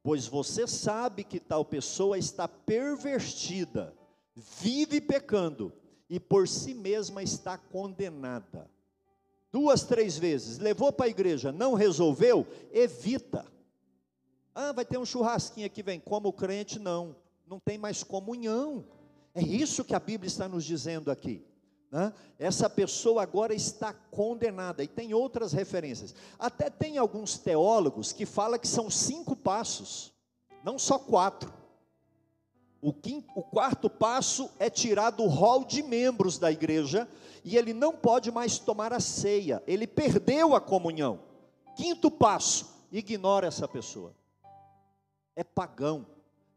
[0.03, 3.95] pois você sabe que tal pessoa está pervertida,
[4.35, 5.71] vive pecando
[6.09, 8.71] e por si mesma está condenada.
[9.53, 13.55] Duas, três vezes, levou para a igreja, não resolveu, evita.
[14.59, 17.15] Ah, vai ter um churrasquinho aqui, vem, como crente, não,
[17.47, 18.87] não tem mais comunhão.
[19.35, 21.45] É isso que a Bíblia está nos dizendo aqui.
[21.93, 22.11] Né?
[22.39, 26.15] Essa pessoa agora está condenada, e tem outras referências.
[26.39, 30.11] Até tem alguns teólogos que falam que são cinco passos,
[30.65, 31.53] não só quatro.
[32.81, 37.07] O, quinto, o quarto passo é tirar do rol de membros da igreja,
[37.45, 41.21] e ele não pode mais tomar a ceia, ele perdeu a comunhão.
[41.77, 44.15] Quinto passo, ignora essa pessoa.
[45.37, 46.05] É pagão.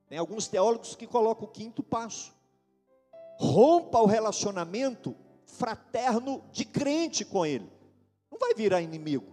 [0.07, 2.33] Tem alguns teólogos que colocam o quinto passo
[3.39, 5.15] rompa o relacionamento
[5.45, 7.71] fraterno de crente com ele.
[8.29, 9.31] Não vai virar inimigo,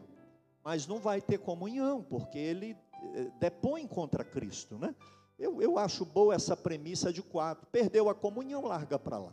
[0.62, 2.76] mas não vai ter comunhão, porque ele
[3.14, 4.94] eh, depõe contra Cristo, né?
[5.36, 7.66] Eu, eu acho boa essa premissa de quatro.
[7.66, 9.32] Perdeu a comunhão, larga para lá.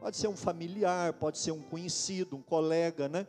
[0.00, 3.26] Pode ser um familiar, pode ser um conhecido, um colega, né?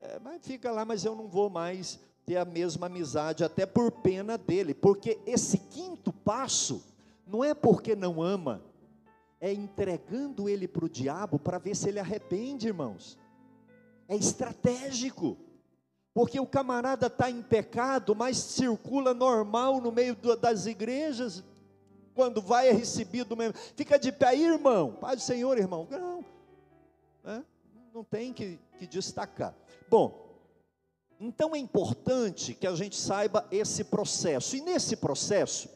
[0.00, 3.90] É, mas fica lá, mas eu não vou mais ter a mesma amizade, até por
[3.90, 6.84] pena dele, porque esse quinto passo
[7.26, 8.62] não é porque não ama,
[9.40, 13.18] é entregando ele para o diabo para ver se ele arrepende, irmãos.
[14.06, 15.38] É estratégico.
[16.12, 21.42] Porque o camarada está em pecado, mas circula normal no meio das igrejas.
[22.14, 23.54] Quando vai é recebido mesmo.
[23.74, 24.92] Fica de pé aí, irmão.
[25.00, 25.86] Paz do Senhor, irmão.
[25.90, 26.24] Não.
[27.24, 27.42] É?
[27.94, 29.54] Não tem que, que destacar.
[29.88, 30.27] Bom,
[31.20, 34.56] então é importante que a gente saiba esse processo.
[34.56, 35.68] E nesse processo,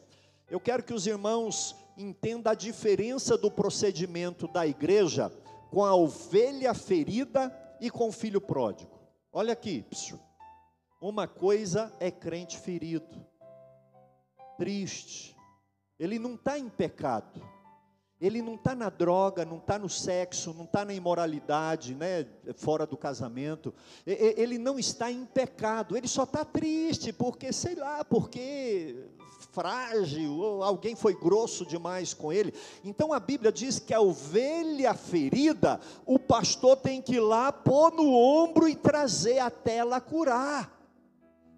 [0.49, 5.31] eu quero que os irmãos entendam a diferença do procedimento da igreja
[5.69, 8.99] com a ovelha ferida e com o filho pródigo.
[9.31, 9.85] Olha aqui,
[11.01, 13.25] uma coisa é crente ferido,
[14.57, 15.35] triste,
[15.99, 17.41] ele não está em pecado,
[18.25, 22.85] ele não está na droga, não está no sexo, não está na imoralidade, né, fora
[22.85, 23.73] do casamento,
[24.05, 29.09] ele não está em pecado, ele só está triste, porque, sei lá, porque
[29.51, 32.53] frágil, ou alguém foi grosso demais com ele.
[32.81, 37.91] Então a Bíblia diz que a ovelha ferida, o pastor tem que ir lá, pôr
[37.91, 40.81] no ombro e trazer até ela curar.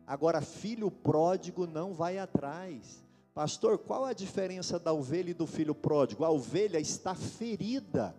[0.08, 3.05] Agora, filho pródigo não vai atrás.
[3.36, 6.24] Pastor, qual a diferença da ovelha e do filho pródigo?
[6.24, 8.16] A ovelha está ferida,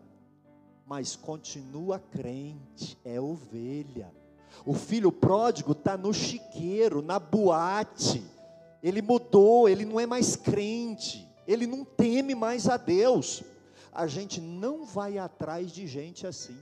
[0.85, 4.13] mas continua crente, é ovelha.
[4.63, 8.23] O filho pródigo está no chiqueiro, na boate.
[8.83, 13.43] Ele mudou, ele não é mais crente, ele não teme mais a Deus.
[13.95, 16.59] A gente não vai atrás de gente assim.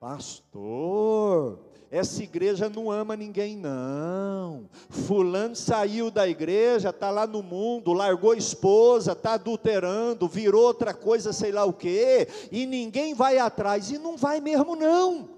[0.00, 1.60] Pastor,
[1.90, 4.68] essa igreja não ama ninguém, não.
[4.90, 10.92] Fulano saiu da igreja, está lá no mundo, largou a esposa, está adulterando, virou outra
[10.92, 15.30] coisa, sei lá o quê, e ninguém vai atrás, e não vai mesmo, não.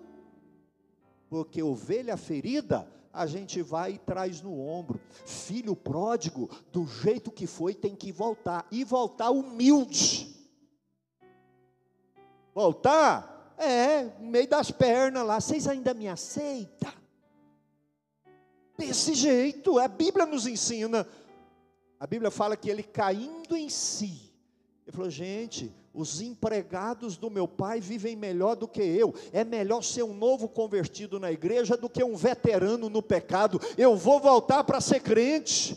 [1.28, 5.00] Porque ovelha ferida, a gente vai e traz no ombro.
[5.24, 10.34] Filho pródigo, do jeito que foi, tem que voltar, e voltar humilde.
[12.52, 16.92] Voltar é, no meio das pernas lá, vocês ainda me aceitam?
[18.78, 21.06] Desse jeito, a Bíblia nos ensina.
[21.98, 24.32] A Bíblia fala que ele caindo em si,
[24.86, 29.14] ele falou: gente, os empregados do meu pai vivem melhor do que eu.
[29.32, 33.60] É melhor ser um novo convertido na igreja do que um veterano no pecado.
[33.76, 35.76] Eu vou voltar para ser crente.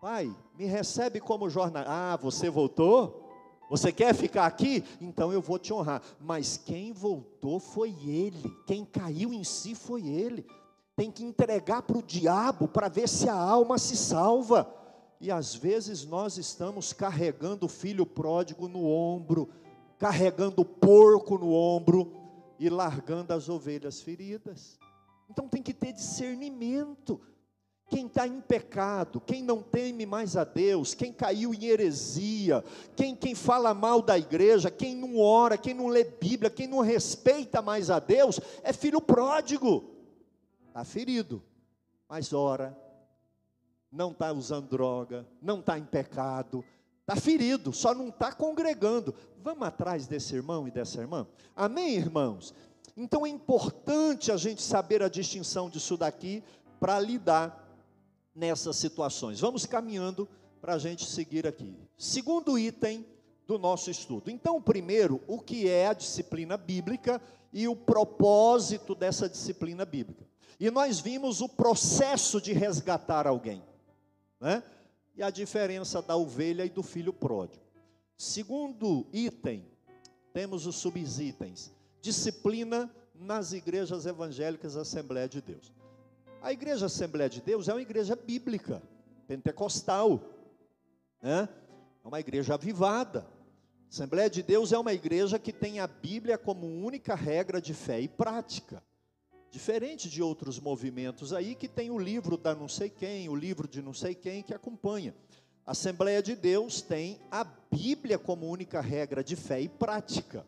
[0.00, 1.92] Pai, me recebe como jornalista.
[1.92, 3.21] Ah, você voltou?
[3.72, 4.84] Você quer ficar aqui?
[5.00, 6.02] Então eu vou te honrar.
[6.20, 8.54] Mas quem voltou foi ele.
[8.66, 10.44] Quem caiu em si foi ele.
[10.94, 14.70] Tem que entregar para o diabo para ver se a alma se salva.
[15.18, 19.48] E às vezes nós estamos carregando o filho pródigo no ombro,
[19.98, 22.12] carregando o porco no ombro
[22.58, 24.78] e largando as ovelhas feridas.
[25.30, 27.18] Então tem que ter discernimento
[27.92, 32.64] quem está em pecado, quem não teme mais a Deus, quem caiu em heresia,
[32.96, 36.80] quem, quem fala mal da igreja, quem não ora, quem não lê Bíblia, quem não
[36.80, 39.84] respeita mais a Deus, é filho pródigo,
[40.68, 41.42] está ferido,
[42.08, 42.74] mas ora,
[43.90, 46.64] não está usando droga, não está em pecado,
[47.02, 49.14] está ferido, só não está congregando.
[49.42, 51.26] Vamos atrás desse irmão e dessa irmã?
[51.54, 52.54] Amém, irmãos?
[52.96, 56.42] Então é importante a gente saber a distinção disso daqui
[56.80, 57.61] para lidar
[58.34, 59.40] nessas situações.
[59.40, 60.28] Vamos caminhando
[60.60, 61.76] para a gente seguir aqui.
[61.96, 63.04] Segundo item
[63.46, 64.30] do nosso estudo.
[64.30, 67.20] Então, primeiro, o que é a disciplina bíblica
[67.52, 70.24] e o propósito dessa disciplina bíblica.
[70.58, 73.62] E nós vimos o processo de resgatar alguém,
[74.40, 74.62] né?
[75.14, 77.62] E a diferença da ovelha e do filho pródigo.
[78.16, 79.66] Segundo item,
[80.32, 85.72] temos os subitens: disciplina nas igrejas evangélicas Assembleia de Deus.
[86.42, 88.82] A igreja Assembleia de Deus é uma igreja bíblica,
[89.28, 90.20] pentecostal,
[91.22, 91.48] né?
[92.04, 93.24] é uma igreja avivada.
[93.88, 98.00] Assembleia de Deus é uma igreja que tem a Bíblia como única regra de fé
[98.00, 98.82] e prática.
[99.52, 103.68] Diferente de outros movimentos aí que tem o livro da não sei quem, o livro
[103.68, 105.14] de não sei quem que acompanha.
[105.64, 110.44] A Assembleia de Deus tem a Bíblia como única regra de fé e prática.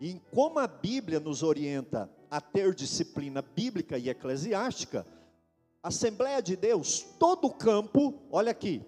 [0.00, 5.06] E como a Bíblia nos orienta a ter disciplina bíblica e eclesiástica,
[5.80, 8.82] Assembleia de Deus, todo o campo, olha aqui,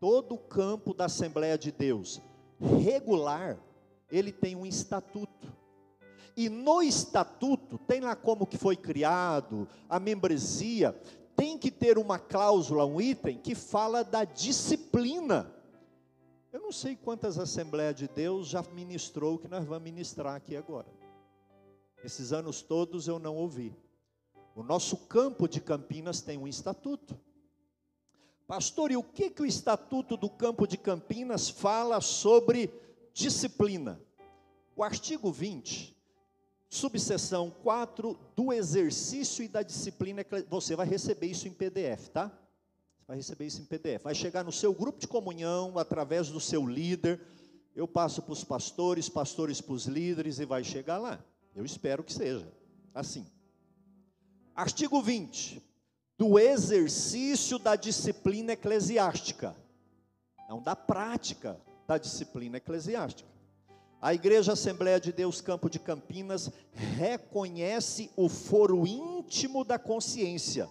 [0.00, 2.22] todo o campo da Assembleia de Deus,
[2.58, 3.58] regular,
[4.10, 5.52] ele tem um estatuto.
[6.34, 10.98] E no estatuto, tem lá como que foi criado, a membresia,
[11.36, 15.46] tem que ter uma cláusula, um item que fala da disciplina.
[16.50, 20.56] Eu não sei quantas Assembleias de Deus já ministrou o que nós vamos ministrar aqui
[20.56, 21.02] agora.
[22.04, 23.74] Esses anos todos eu não ouvi.
[24.54, 27.18] O nosso campo de Campinas tem um estatuto.
[28.46, 32.70] Pastor, e o que, que o estatuto do campo de Campinas fala sobre
[33.14, 34.00] disciplina?
[34.76, 35.96] O artigo 20,
[36.68, 42.28] subseção 4 do exercício e da disciplina, você vai receber isso em PDF, tá?
[42.28, 44.02] Você vai receber isso em PDF.
[44.02, 47.20] Vai chegar no seu grupo de comunhão, através do seu líder.
[47.74, 51.24] Eu passo para os pastores, pastores para os líderes e vai chegar lá.
[51.54, 52.46] Eu espero que seja
[52.94, 53.26] assim.
[54.54, 55.62] Artigo 20.
[56.18, 59.56] Do exercício da disciplina eclesiástica.
[60.48, 63.30] Não da prática da disciplina eclesiástica.
[64.00, 70.68] A Igreja Assembleia de Deus Campo de Campinas reconhece o foro íntimo da consciência,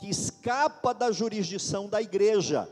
[0.00, 2.68] que escapa da jurisdição da igreja,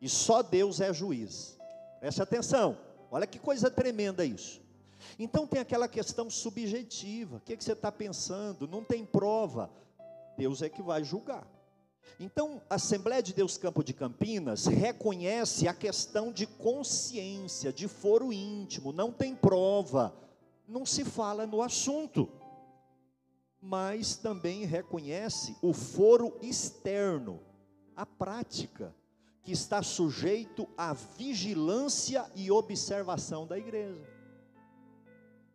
[0.00, 1.56] e só Deus é juiz.
[2.00, 2.76] Preste atenção,
[3.08, 4.61] olha que coisa tremenda isso.
[5.18, 8.66] Então tem aquela questão subjetiva: o que, é que você está pensando?
[8.66, 9.70] Não tem prova,
[10.36, 11.46] Deus é que vai julgar.
[12.18, 18.32] Então, a Assembleia de Deus Campo de Campinas reconhece a questão de consciência, de foro
[18.32, 20.14] íntimo, não tem prova,
[20.68, 22.28] não se fala no assunto,
[23.60, 27.40] mas também reconhece o foro externo,
[27.94, 28.94] a prática,
[29.42, 34.11] que está sujeito à vigilância e observação da igreja.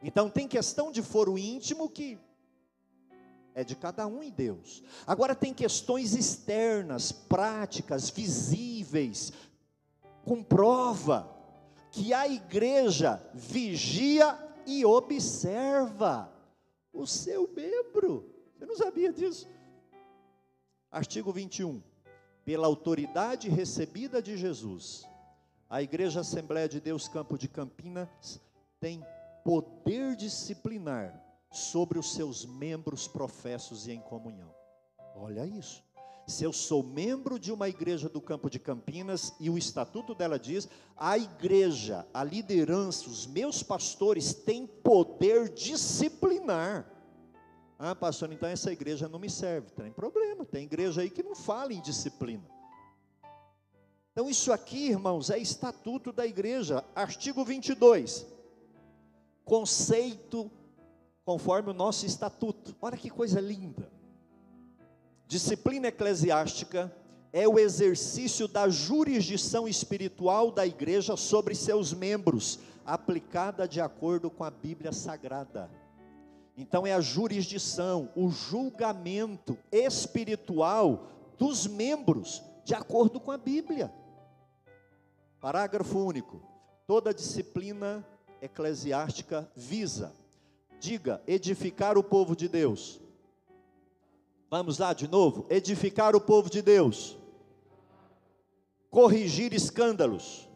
[0.08, 2.18] Então, tem questão de foro íntimo que
[3.54, 4.82] é de cada um em Deus.
[5.06, 9.34] Agora tem questões externas, práticas, visíveis,
[10.24, 11.30] com prova,
[11.92, 16.32] que a igreja vigia e observa
[16.94, 18.34] o seu membro.
[18.58, 19.46] Você não sabia disso?
[20.90, 21.84] Artigo 21.
[22.46, 25.06] Pela autoridade recebida de Jesus,
[25.70, 28.40] a Igreja Assembleia de Deus Campo de Campinas
[28.80, 29.04] tem
[29.48, 34.54] poder disciplinar sobre os seus membros professos e em comunhão.
[35.16, 35.82] Olha isso.
[36.28, 40.38] Se eu sou membro de uma igreja do campo de Campinas e o estatuto dela
[40.38, 40.68] diz,
[40.98, 46.86] a igreja, a liderança, os meus pastores têm poder disciplinar.
[47.80, 49.72] Ah, pastor, então essa igreja não me serve.
[49.72, 52.44] Tem problema, tem igreja aí que não fala em disciplina.
[54.12, 58.36] Então, isso aqui, irmãos, é estatuto da igreja, artigo 22.
[59.48, 60.52] Conceito
[61.24, 62.76] conforme o nosso estatuto.
[62.82, 63.90] Olha que coisa linda.
[65.26, 66.94] Disciplina eclesiástica
[67.32, 74.44] é o exercício da jurisdição espiritual da igreja sobre seus membros, aplicada de acordo com
[74.44, 75.72] a Bíblia Sagrada.
[76.58, 83.94] Então é a jurisdição, o julgamento espiritual dos membros, de acordo com a Bíblia.
[85.40, 86.42] Parágrafo único.
[86.86, 88.06] Toda disciplina
[88.42, 90.14] eclesiástica visa
[90.80, 93.00] Diga, edificar o povo de Deus.
[94.50, 95.46] Vamos lá de novo?
[95.50, 97.18] Edificar o povo de Deus.
[98.90, 100.48] Corrigir escândalos.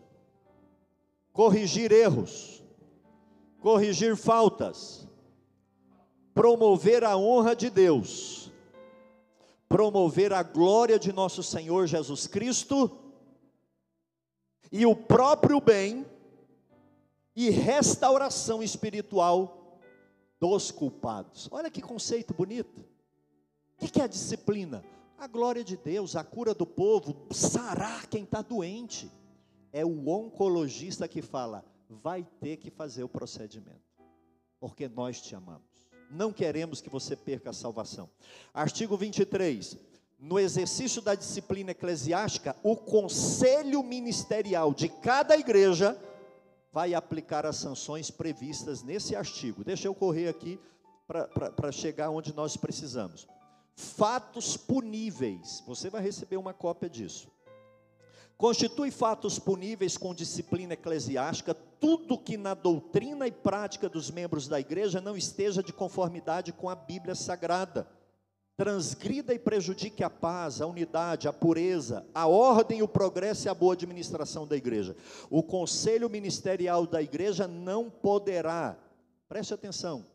[1.34, 2.64] Corrigir erros.
[3.60, 5.08] Corrigir faltas.
[6.34, 8.52] Promover a honra de Deus.
[9.68, 13.00] Promover a glória de nosso Senhor Jesus Cristo.
[14.72, 16.06] E o próprio bem
[17.36, 19.80] e restauração espiritual
[20.40, 21.48] dos culpados.
[21.52, 22.84] Olha que conceito bonito.
[23.80, 24.84] O que é a disciplina?
[25.18, 29.12] A glória de Deus, a cura do povo, sarar quem está doente.
[29.72, 33.82] É o oncologista que fala: vai ter que fazer o procedimento,
[34.60, 35.90] porque nós te amamos.
[36.10, 38.10] Não queremos que você perca a salvação.
[38.54, 39.78] Artigo 23.
[40.20, 46.00] No exercício da disciplina eclesiástica, o conselho ministerial de cada igreja
[46.72, 49.64] vai aplicar as sanções previstas nesse artigo.
[49.64, 50.60] Deixa eu correr aqui
[51.56, 53.28] para chegar onde nós precisamos.
[53.76, 57.30] Fatos puníveis, você vai receber uma cópia disso.
[58.38, 64.60] Constitui fatos puníveis com disciplina eclesiástica tudo que na doutrina e prática dos membros da
[64.60, 67.88] igreja não esteja de conformidade com a Bíblia Sagrada
[68.58, 73.54] transgrida e prejudique a paz, a unidade, a pureza, a ordem, o progresso e a
[73.54, 74.96] boa administração da igreja.
[75.30, 78.78] O conselho ministerial da igreja não poderá,
[79.28, 80.06] preste atenção,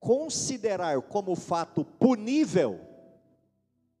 [0.00, 2.80] considerar como fato punível,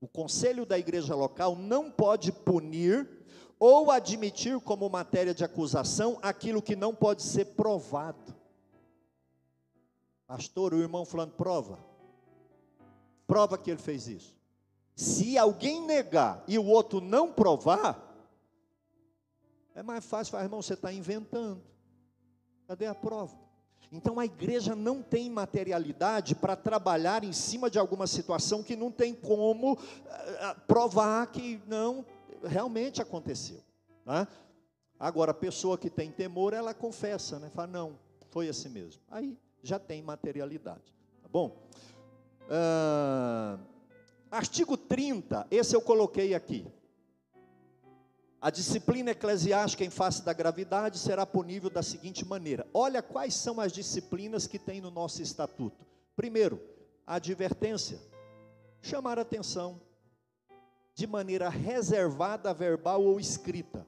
[0.00, 3.08] o conselho da igreja local não pode punir
[3.58, 8.34] ou admitir como matéria de acusação aquilo que não pode ser provado.
[10.26, 11.91] Pastor, o irmão falando prova
[13.26, 14.36] prova que ele fez isso.
[14.94, 18.12] Se alguém negar e o outro não provar,
[19.74, 21.62] é mais fácil falar, irmão, você está inventando.
[22.68, 23.36] Cadê a prova?
[23.90, 28.90] Então a igreja não tem materialidade para trabalhar em cima de alguma situação que não
[28.90, 29.78] tem como uh,
[30.66, 32.04] provar que não
[32.42, 33.62] realmente aconteceu.
[34.06, 34.26] Né?
[34.98, 37.50] Agora, a pessoa que tem temor, ela confessa, né?
[37.50, 37.98] Fala, não,
[38.30, 39.02] foi assim mesmo.
[39.10, 40.94] Aí já tem materialidade.
[41.20, 41.56] Tá bom?
[42.50, 43.58] Ah,
[44.30, 46.66] artigo 30, esse eu coloquei aqui.
[48.40, 53.60] A disciplina eclesiástica em face da gravidade será punível da seguinte maneira: olha quais são
[53.60, 55.86] as disciplinas que tem no nosso estatuto.
[56.16, 56.60] Primeiro,
[57.06, 58.00] a advertência,
[58.80, 59.80] chamar atenção,
[60.94, 63.86] de maneira reservada, verbal ou escrita.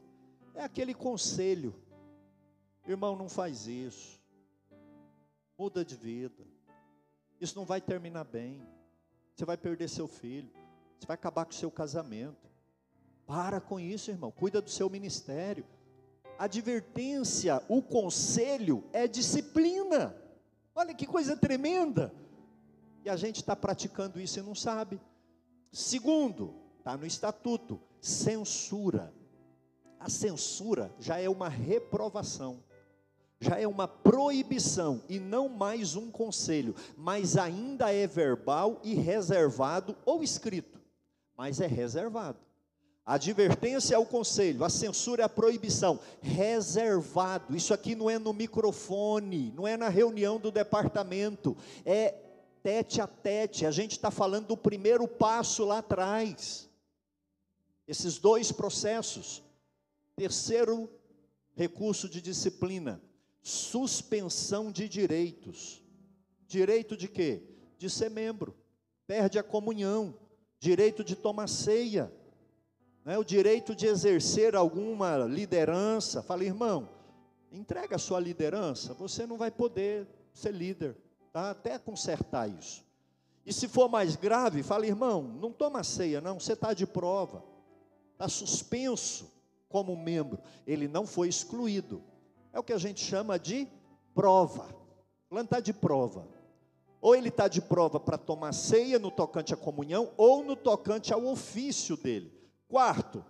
[0.55, 1.75] É aquele conselho,
[2.87, 4.21] irmão, não faz isso,
[5.59, 6.47] muda de vida,
[7.45, 8.61] isso não vai terminar bem,
[9.35, 10.51] você vai perder seu filho,
[10.99, 12.49] você vai acabar com o seu casamento.
[13.27, 14.31] Para com isso, irmão.
[14.31, 15.65] Cuida do seu ministério.
[16.39, 20.17] Advertência, o conselho é disciplina.
[20.75, 22.13] Olha que coisa tremenda.
[23.05, 25.01] E a gente está praticando isso e não sabe.
[25.71, 29.13] Segundo, está no estatuto, censura.
[29.99, 32.63] A censura já é uma reprovação,
[33.41, 39.97] já é uma proibição e não mais um conselho, mas ainda é verbal e reservado
[40.05, 40.81] ou escrito,
[41.37, 42.39] mas é reservado.
[43.07, 46.01] A advertência é o conselho, a censura é a proibição.
[46.23, 47.55] Reservado.
[47.55, 51.55] Isso aqui não é no microfone, não é na reunião do departamento,
[51.85, 52.15] é
[52.63, 53.67] tete a tete.
[53.67, 56.67] A gente está falando do primeiro passo lá atrás.
[57.87, 59.43] Esses dois processos.
[60.17, 60.89] Terceiro
[61.55, 63.03] recurso de disciplina:
[63.45, 65.81] suspensão de direitos.
[66.49, 67.45] Direito de quê?
[67.79, 68.57] De ser membro.
[69.07, 70.19] Perde a comunhão.
[70.59, 72.13] Direito de tomar ceia
[73.05, 76.23] né, o direito de exercer alguma liderança.
[76.23, 76.89] Fala, irmão,
[77.53, 80.97] entrega a sua liderança, você não vai poder ser líder,
[81.33, 81.51] tá?
[81.51, 82.83] até consertar isso.
[83.45, 87.45] E se for mais grave, fala, irmão, não toma ceia, não, você está de prova,
[88.13, 89.31] está suspenso
[89.69, 92.03] como membro, ele não foi excluído.
[92.55, 93.69] É o que a gente chama de
[94.15, 94.73] prova.
[95.43, 96.25] Está de prova.
[97.01, 101.13] Ou ele está de prova para tomar ceia no tocante à comunhão, ou no tocante
[101.13, 102.33] ao ofício dele.
[102.69, 103.25] Quarto,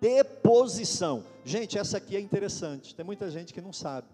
[0.00, 1.22] deposição.
[1.44, 4.08] Gente, essa aqui é interessante, tem muita gente que não sabe.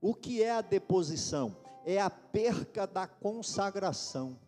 [0.00, 1.56] O que é a deposição?
[1.84, 4.38] É a perca da consagração.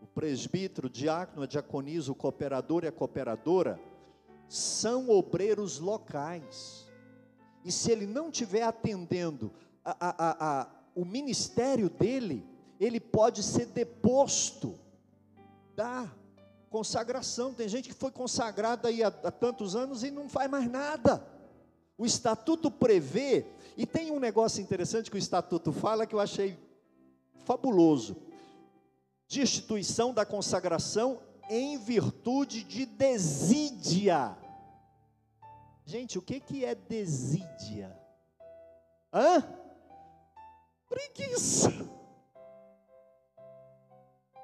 [0.00, 3.80] O presbítero, o diácono, a diaconisa, o cooperador e a cooperadora
[4.48, 6.81] são obreiros locais.
[7.64, 9.52] E se ele não estiver atendendo
[9.84, 12.44] a, a, a, o ministério dele,
[12.80, 14.78] ele pode ser deposto
[15.74, 16.10] da
[16.68, 17.54] consagração.
[17.54, 21.26] Tem gente que foi consagrada aí há, há tantos anos e não faz mais nada.
[21.96, 23.44] O estatuto prevê,
[23.76, 26.58] e tem um negócio interessante que o estatuto fala que eu achei
[27.44, 28.16] fabuloso:
[29.28, 34.36] de instituição da consagração em virtude de desídia.
[35.84, 37.96] Gente, o que, que é desídia?
[39.12, 39.42] Hã?
[40.88, 41.92] Preguiça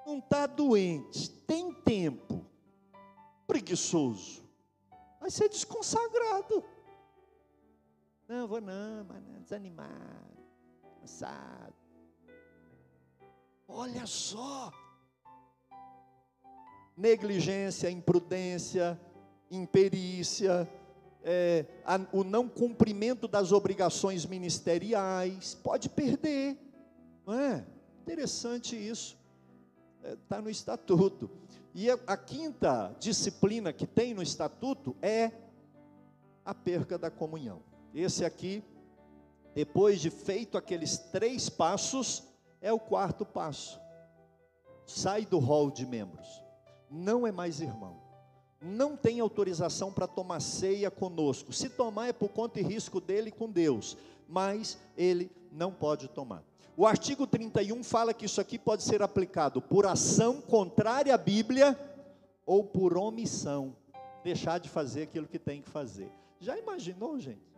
[0.09, 2.43] não está doente, tem tempo,
[3.47, 4.43] preguiçoso,
[5.21, 6.65] vai ser desconsagrado.
[8.27, 9.07] Não, vou não,
[9.43, 10.39] desanimado,
[10.99, 11.75] cansado.
[13.69, 14.73] Olha só,
[16.97, 18.99] negligência, imprudência,
[19.51, 20.67] imperícia,
[21.31, 26.57] é, a, o não cumprimento das obrigações ministeriais, pode perder,
[27.27, 27.67] não é?
[28.01, 29.19] Interessante isso
[30.03, 31.31] está no estatuto.
[31.75, 35.31] E a, a quinta disciplina que tem no estatuto é
[36.47, 37.61] a perca da comunhão.
[37.95, 38.65] Esse aqui,
[39.55, 42.25] depois de feito aqueles três passos,
[42.63, 43.79] é o quarto passo.
[44.87, 46.43] Sai do rol de membros.
[46.91, 48.08] Não é mais irmão.
[48.61, 51.53] Não tem autorização para tomar ceia conosco.
[51.53, 53.97] Se tomar é por conta e risco dele com Deus,
[54.29, 56.43] mas ele não pode tomar.
[56.77, 61.79] O artigo 31 fala que isso aqui pode ser aplicado por ação contrária à Bíblia
[62.47, 63.77] ou por omissão,
[64.23, 66.11] deixar de fazer aquilo que tem que fazer.
[66.41, 67.49] Já imaginou, gente?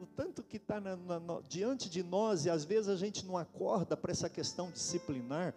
[0.00, 0.82] O tanto que está
[1.48, 5.54] diante de nós e às vezes a gente não acorda para essa questão disciplinar.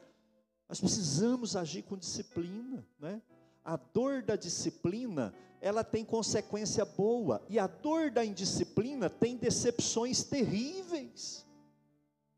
[0.69, 3.21] Nós precisamos agir com disciplina, né?
[3.65, 10.23] A dor da disciplina, ela tem consequência boa, e a dor da indisciplina tem decepções
[10.23, 11.45] terríveis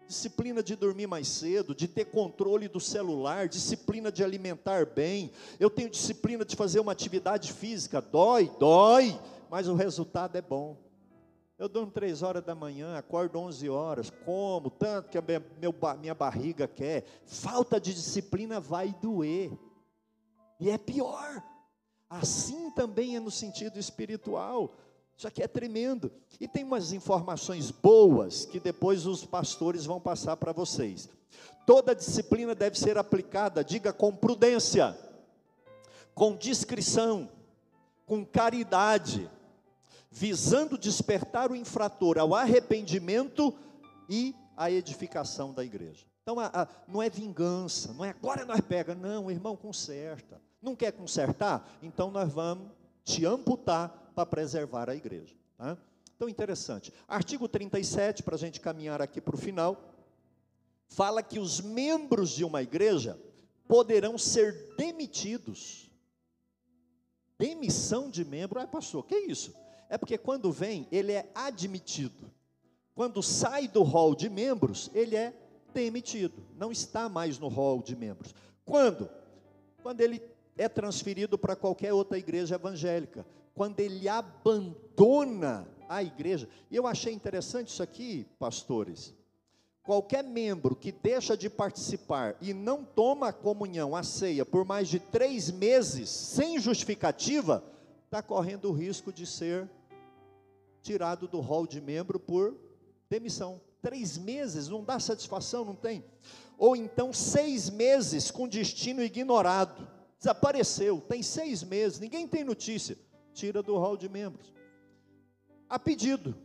[0.07, 5.31] disciplina de dormir mais cedo, de ter controle do celular, disciplina de alimentar bem.
[5.59, 9.19] Eu tenho disciplina de fazer uma atividade física, dói, dói,
[9.49, 10.77] mas o resultado é bom.
[11.59, 15.43] Eu durmo três horas da manhã, acordo 11 horas, como tanto que a minha,
[15.99, 17.03] minha barriga quer.
[17.25, 19.51] Falta de disciplina vai doer.
[20.59, 21.43] E é pior.
[22.09, 24.75] Assim também é no sentido espiritual.
[25.17, 26.11] Isso aqui é tremendo.
[26.39, 31.09] E tem umas informações boas que depois os pastores vão passar para vocês.
[31.65, 34.97] Toda disciplina deve ser aplicada, diga com prudência,
[36.15, 37.29] com discrição,
[38.05, 39.29] com caridade,
[40.09, 43.53] visando despertar o infrator ao arrependimento
[44.09, 46.05] e à edificação da igreja.
[46.23, 50.41] Então, a, a, não é vingança, não é agora nós pega, não, irmão, conserta.
[50.61, 51.77] Não quer consertar?
[51.81, 52.71] Então nós vamos
[53.03, 55.35] te amputar para preservar a igreja.
[55.57, 55.77] Tá?
[56.15, 56.91] Então, interessante.
[57.07, 59.79] Artigo 37, para a gente caminhar aqui para o final,
[60.89, 63.19] fala que os membros de uma igreja
[63.67, 65.91] poderão ser demitidos.
[67.37, 69.53] Demissão de membro, ah, pastor, que isso?
[69.89, 72.31] É porque quando vem, ele é admitido.
[72.95, 75.31] Quando sai do hall de membros, ele é
[75.71, 76.43] demitido.
[76.55, 78.33] Não está mais no hall de membros.
[78.65, 79.07] Quando?
[79.83, 80.19] Quando ele
[80.57, 83.25] é transferido para qualquer outra igreja evangélica.
[83.53, 86.47] Quando ele abandona a igreja.
[86.69, 89.13] E eu achei interessante isso aqui, pastores.
[89.83, 94.89] Qualquer membro que deixa de participar e não toma a comunhão, a ceia, por mais
[94.89, 97.63] de três meses, sem justificativa,
[98.03, 99.69] está correndo o risco de ser
[100.81, 102.55] tirado do rol de membro por
[103.09, 103.61] demissão.
[103.81, 106.03] Três meses, não dá satisfação, não tem?
[106.57, 109.87] Ou então seis meses com destino ignorado.
[110.17, 112.97] Desapareceu, tem seis meses, ninguém tem notícia.
[113.33, 114.51] Tira do rol de membros.
[115.69, 116.35] A pedido,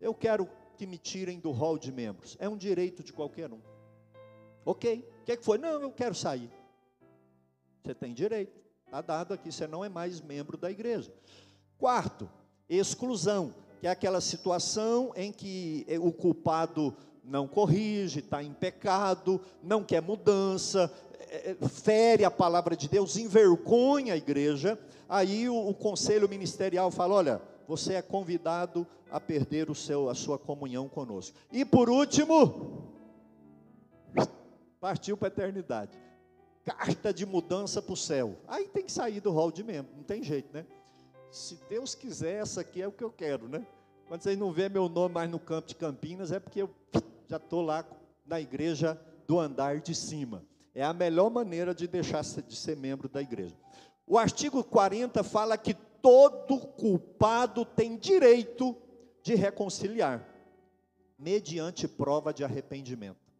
[0.00, 2.36] eu quero que me tirem do rol de membros.
[2.40, 3.60] É um direito de qualquer um.
[4.64, 5.58] Ok, o que, é que foi?
[5.58, 6.50] Não, eu quero sair.
[7.82, 11.12] Você tem direito, está dado aqui, você não é mais membro da igreja.
[11.78, 12.28] Quarto,
[12.68, 19.84] exclusão, que é aquela situação em que o culpado não corrige, está em pecado, não
[19.84, 20.92] quer mudança,
[21.68, 24.78] fere a palavra de Deus, envergonha a igreja.
[25.08, 30.14] Aí o, o conselho ministerial fala: olha, você é convidado a perder o seu, a
[30.14, 31.36] sua comunhão conosco.
[31.52, 32.88] E por último,
[34.80, 35.98] partiu para a eternidade.
[36.64, 38.36] Carta de mudança para o céu.
[38.46, 40.64] Aí tem que sair do rol de membro, não tem jeito, né?
[41.30, 43.66] Se Deus quiser, essa aqui é o que eu quero, né?
[44.08, 46.70] Quando vocês não vê meu nome mais no campo de Campinas, é porque eu
[47.28, 47.84] já estou lá
[48.26, 50.44] na igreja do andar de cima.
[50.74, 53.56] É a melhor maneira de deixar de ser membro da igreja.
[54.06, 58.76] O artigo 40 fala que todo culpado tem direito
[59.22, 60.26] de reconciliar,
[61.18, 63.30] mediante prova de arrependimento.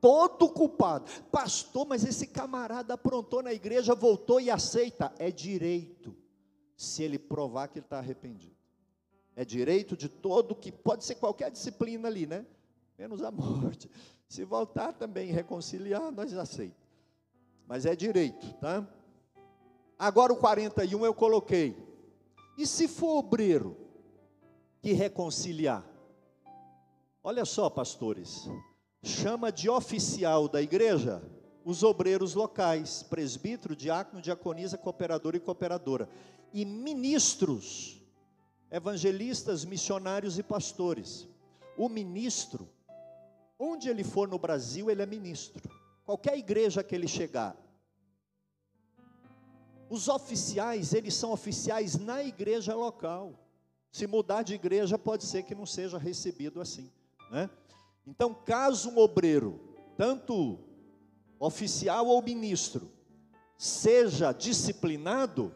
[0.00, 6.14] Todo culpado, pastor, mas esse camarada aprontou na igreja, voltou e aceita, é direito,
[6.76, 8.54] se ele provar que ele está arrependido.
[9.36, 12.44] É direito de todo que pode ser qualquer disciplina ali, né?
[12.98, 13.90] Menos a morte.
[14.34, 16.82] Se voltar também reconciliar, nós aceitamos.
[17.68, 18.84] Mas é direito, tá?
[19.96, 21.76] Agora o 41 eu coloquei.
[22.58, 23.76] E se for obreiro
[24.82, 25.88] que reconciliar?
[27.22, 28.48] Olha só, pastores.
[29.04, 31.22] Chama de oficial da igreja
[31.64, 36.08] os obreiros locais, presbítero, diácono, diaconisa, cooperador e cooperadora.
[36.52, 38.02] E ministros,
[38.68, 41.28] evangelistas, missionários e pastores.
[41.78, 42.68] O ministro,
[43.58, 45.62] onde ele for no Brasil, ele é ministro.
[46.04, 47.56] Qualquer igreja que ele chegar,
[49.88, 53.38] os oficiais, eles são oficiais na igreja local.
[53.92, 56.90] Se mudar de igreja, pode ser que não seja recebido assim.
[57.30, 57.48] Né?
[58.06, 59.60] Então, caso um obreiro,
[59.96, 60.58] tanto
[61.38, 62.90] oficial ou ministro,
[63.56, 65.54] seja disciplinado,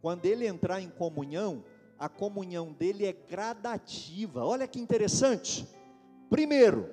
[0.00, 1.64] quando ele entrar em comunhão,
[1.98, 4.44] a comunhão dele é gradativa.
[4.44, 5.66] Olha que interessante.
[6.28, 6.90] Primeiro,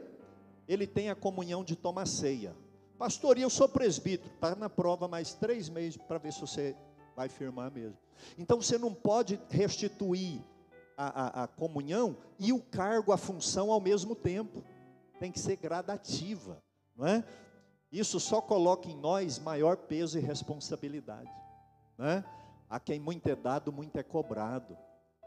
[0.68, 2.56] ele tem a comunhão de tomar ceia.
[2.98, 6.76] Pastor, eu sou presbítero, está na prova mais três meses para ver se você
[7.16, 7.98] vai firmar mesmo.
[8.38, 10.40] Então você não pode restituir
[10.96, 14.64] a, a, a comunhão e o cargo, a função ao mesmo tempo.
[15.20, 16.62] Tem que ser gradativa,
[16.96, 17.24] não é?
[17.92, 21.30] Isso só coloca em nós maior peso e responsabilidade.
[21.98, 22.24] Não é?
[22.70, 24.78] A quem muito é dado, muito é cobrado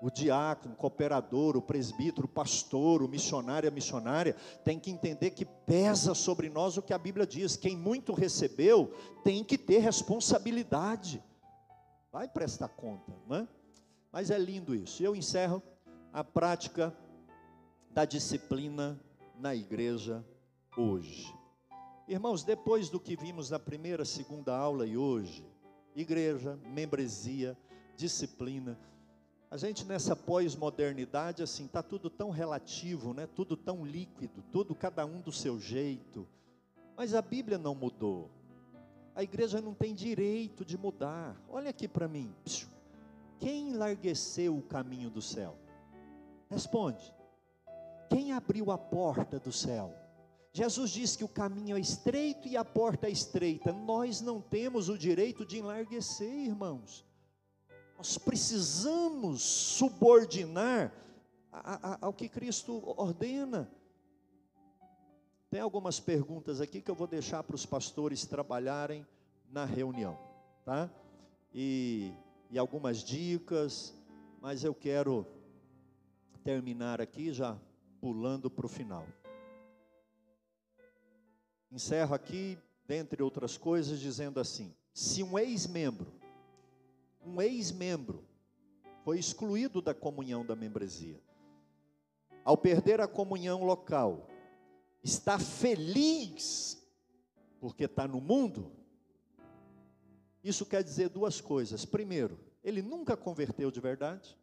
[0.00, 5.30] o diácono, o cooperador, o presbítero, o pastor, o missionário, a missionária, tem que entender
[5.30, 8.92] que pesa sobre nós o que a Bíblia diz: quem muito recebeu
[9.22, 11.22] tem que ter responsabilidade,
[12.12, 13.48] vai prestar conta, não é?
[14.12, 15.02] Mas é lindo isso.
[15.02, 15.62] Eu encerro
[16.12, 16.94] a prática
[17.90, 19.00] da disciplina
[19.38, 20.24] na igreja
[20.76, 21.32] hoje.
[22.06, 25.46] Irmãos, depois do que vimos na primeira, segunda aula e hoje,
[25.96, 27.56] igreja, membresia,
[27.96, 28.78] disciplina,
[29.54, 33.24] a gente nessa pós-modernidade, assim, está tudo tão relativo, né?
[33.24, 36.26] tudo tão líquido, tudo cada um do seu jeito.
[36.96, 38.28] Mas a Bíblia não mudou.
[39.14, 41.40] A igreja não tem direito de mudar.
[41.48, 42.34] Olha aqui para mim.
[43.38, 45.56] Quem enlargueceu o caminho do céu?
[46.50, 47.14] Responde.
[48.10, 49.94] Quem abriu a porta do céu?
[50.52, 53.72] Jesus disse que o caminho é estreito e a porta é estreita.
[53.72, 57.04] Nós não temos o direito de enlarguecer, irmãos.
[57.96, 60.92] Nós precisamos subordinar
[62.00, 63.70] ao que Cristo ordena.
[65.48, 69.06] Tem algumas perguntas aqui que eu vou deixar para os pastores trabalharem
[69.48, 70.18] na reunião,
[70.64, 70.90] tá?
[71.54, 72.12] E,
[72.50, 73.94] e algumas dicas,
[74.40, 75.24] mas eu quero
[76.42, 77.56] terminar aqui já
[78.00, 79.06] pulando para o final.
[81.70, 86.12] Encerro aqui, dentre outras coisas, dizendo assim: se um ex-membro,
[87.26, 88.24] um ex-membro,
[89.04, 91.20] foi excluído da comunhão da membresia,
[92.44, 94.28] ao perder a comunhão local,
[95.02, 96.82] está feliz
[97.60, 98.70] porque está no mundo,
[100.42, 101.86] isso quer dizer duas coisas.
[101.86, 104.38] Primeiro, ele nunca converteu de verdade,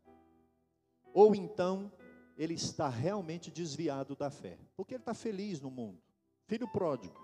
[1.14, 1.92] ou então
[2.38, 6.02] ele está realmente desviado da fé, porque ele está feliz no mundo,
[6.48, 7.20] filho pródigo.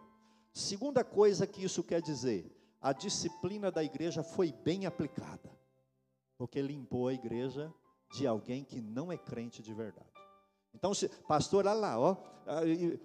[0.53, 5.51] Segunda coisa que isso quer dizer, a disciplina da igreja foi bem aplicada,
[6.37, 7.73] porque limpou a igreja
[8.13, 10.07] de alguém que não é crente de verdade.
[10.73, 10.91] Então,
[11.27, 12.15] pastor, olha lá, ó,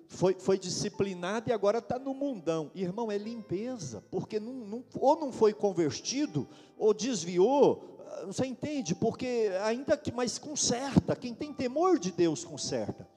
[0.08, 2.70] foi, foi disciplinado e agora está no mundão.
[2.74, 6.46] Irmão, é limpeza, porque não, não, ou não foi convertido,
[6.76, 8.94] ou desviou, ah, você entende?
[8.94, 13.08] Porque ainda que, mas conserta, quem tem temor de Deus conserta.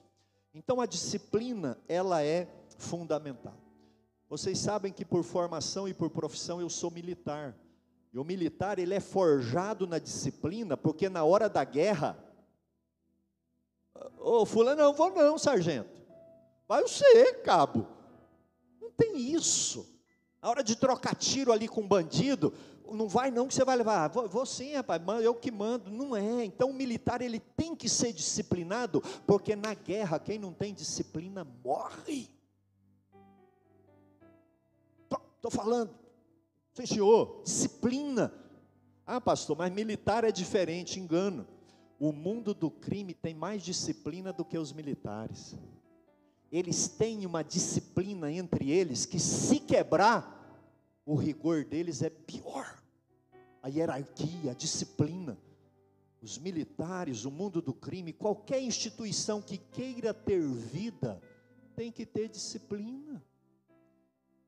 [0.54, 2.48] Então a disciplina, ela é
[2.78, 3.65] fundamental.
[4.28, 7.56] Vocês sabem que por formação e por profissão eu sou militar.
[8.12, 12.18] E o militar, ele é forjado na disciplina, porque na hora da guerra,
[14.18, 16.02] Ô, oh, fulano, não vou não, sargento.
[16.68, 17.86] Vai você, cabo.
[18.80, 19.88] Não tem isso.
[20.42, 22.52] Na hora de trocar tiro ali com um bandido,
[22.90, 24.08] não vai não que você vai levar.
[24.08, 25.90] Vou, vou sim, rapaz, eu que mando.
[25.90, 26.44] Não é.
[26.44, 31.46] Então o militar ele tem que ser disciplinado, porque na guerra quem não tem disciplina
[31.64, 32.28] morre.
[35.46, 35.94] Estou falando.
[36.74, 38.32] Senhor, disciplina.
[39.06, 41.46] Ah, pastor, mas militar é diferente, engano
[41.98, 45.56] o mundo do crime tem mais disciplina do que os militares.
[46.52, 50.34] Eles têm uma disciplina entre eles que, se quebrar,
[51.04, 52.82] o rigor deles é pior.
[53.62, 55.38] A hierarquia, a disciplina.
[56.22, 61.20] Os militares, o mundo do crime, qualquer instituição que queira ter vida,
[61.74, 63.22] tem que ter disciplina.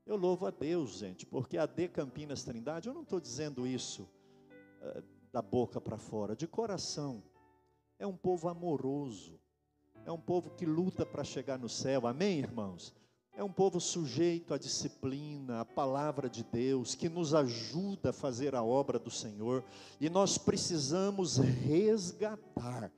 [0.08, 4.08] Eu louvo a Deus, gente, porque a D Campinas Trindade, eu não estou dizendo isso
[4.80, 7.22] uh, da boca para fora, de coração
[7.98, 9.38] é um povo amoroso,
[10.06, 12.94] é um povo que luta para chegar no céu, amém, irmãos?
[13.34, 18.54] É um povo sujeito à disciplina, à palavra de Deus, que nos ajuda a fazer
[18.54, 19.62] a obra do Senhor,
[20.00, 22.90] e nós precisamos resgatar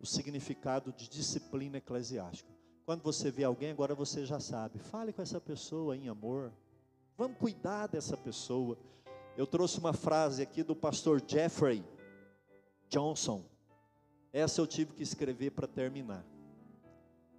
[0.00, 2.57] o significado de disciplina eclesiástica.
[2.88, 6.50] Quando você vê alguém, agora você já sabe, fale com essa pessoa em amor,
[7.18, 8.78] vamos cuidar dessa pessoa.
[9.36, 11.84] Eu trouxe uma frase aqui do pastor Jeffrey
[12.88, 13.44] Johnson,
[14.32, 16.24] essa eu tive que escrever para terminar.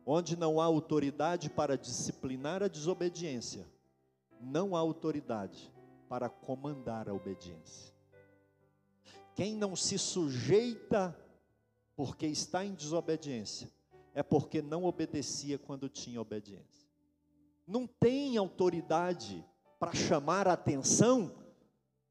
[0.06, 3.66] Onde não há autoridade para disciplinar a desobediência,
[4.39, 5.74] não há autoridade
[6.08, 7.91] para comandar a obediência.
[9.34, 11.18] Quem não se sujeita
[11.95, 13.68] porque está em desobediência,
[14.14, 16.88] é porque não obedecia quando tinha obediência.
[17.68, 19.45] Não tem autoridade
[19.80, 21.39] para chamar atenção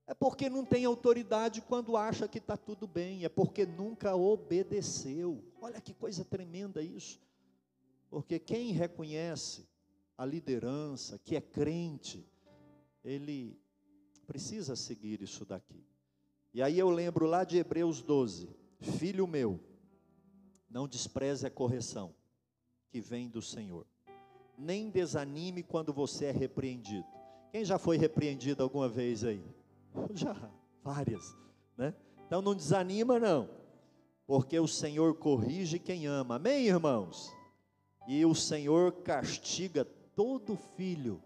[0.08, 5.44] é porque não tem autoridade quando acha que está tudo bem, é porque nunca obedeceu.
[5.60, 7.20] Olha que coisa tremenda isso.
[8.08, 9.68] Porque quem reconhece
[10.16, 12.26] a liderança, que é crente,
[13.04, 13.60] ele
[14.26, 15.84] precisa seguir isso daqui.
[16.54, 18.48] E aí eu lembro lá de Hebreus 12:
[18.80, 19.60] Filho meu,
[20.70, 22.14] não despreze a correção
[22.90, 23.86] que vem do Senhor,
[24.56, 27.06] nem desanime quando você é repreendido.
[27.50, 29.42] Quem já foi repreendido alguma vez aí?
[30.14, 30.36] Já,
[30.82, 31.34] várias,
[31.76, 31.94] né?
[32.26, 33.48] Então não desanima não,
[34.26, 36.36] porque o Senhor corrige quem ama.
[36.36, 37.32] Amém, irmãos?
[38.06, 41.22] E o Senhor castiga todo filho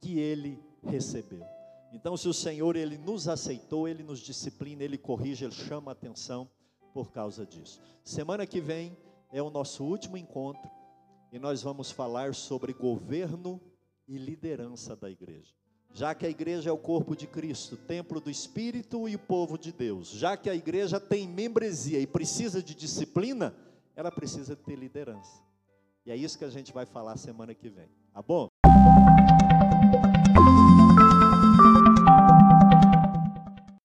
[0.00, 1.44] que ele recebeu.
[1.92, 5.92] Então, se o Senhor ele nos aceitou, ele nos disciplina, ele corrige, ele chama a
[5.92, 6.48] atenção
[6.92, 7.80] por causa disso.
[8.04, 8.96] Semana que vem
[9.32, 10.70] é o nosso último encontro
[11.32, 13.60] e nós vamos falar sobre governo
[14.06, 15.54] e liderança da igreja
[15.94, 19.58] já que a igreja é o corpo de Cristo, templo do Espírito e o povo
[19.58, 23.54] de Deus, já que a igreja tem membresia e precisa de disciplina,
[23.94, 25.42] ela precisa ter liderança.
[26.06, 28.48] E é isso que a gente vai falar semana que vem, tá bom?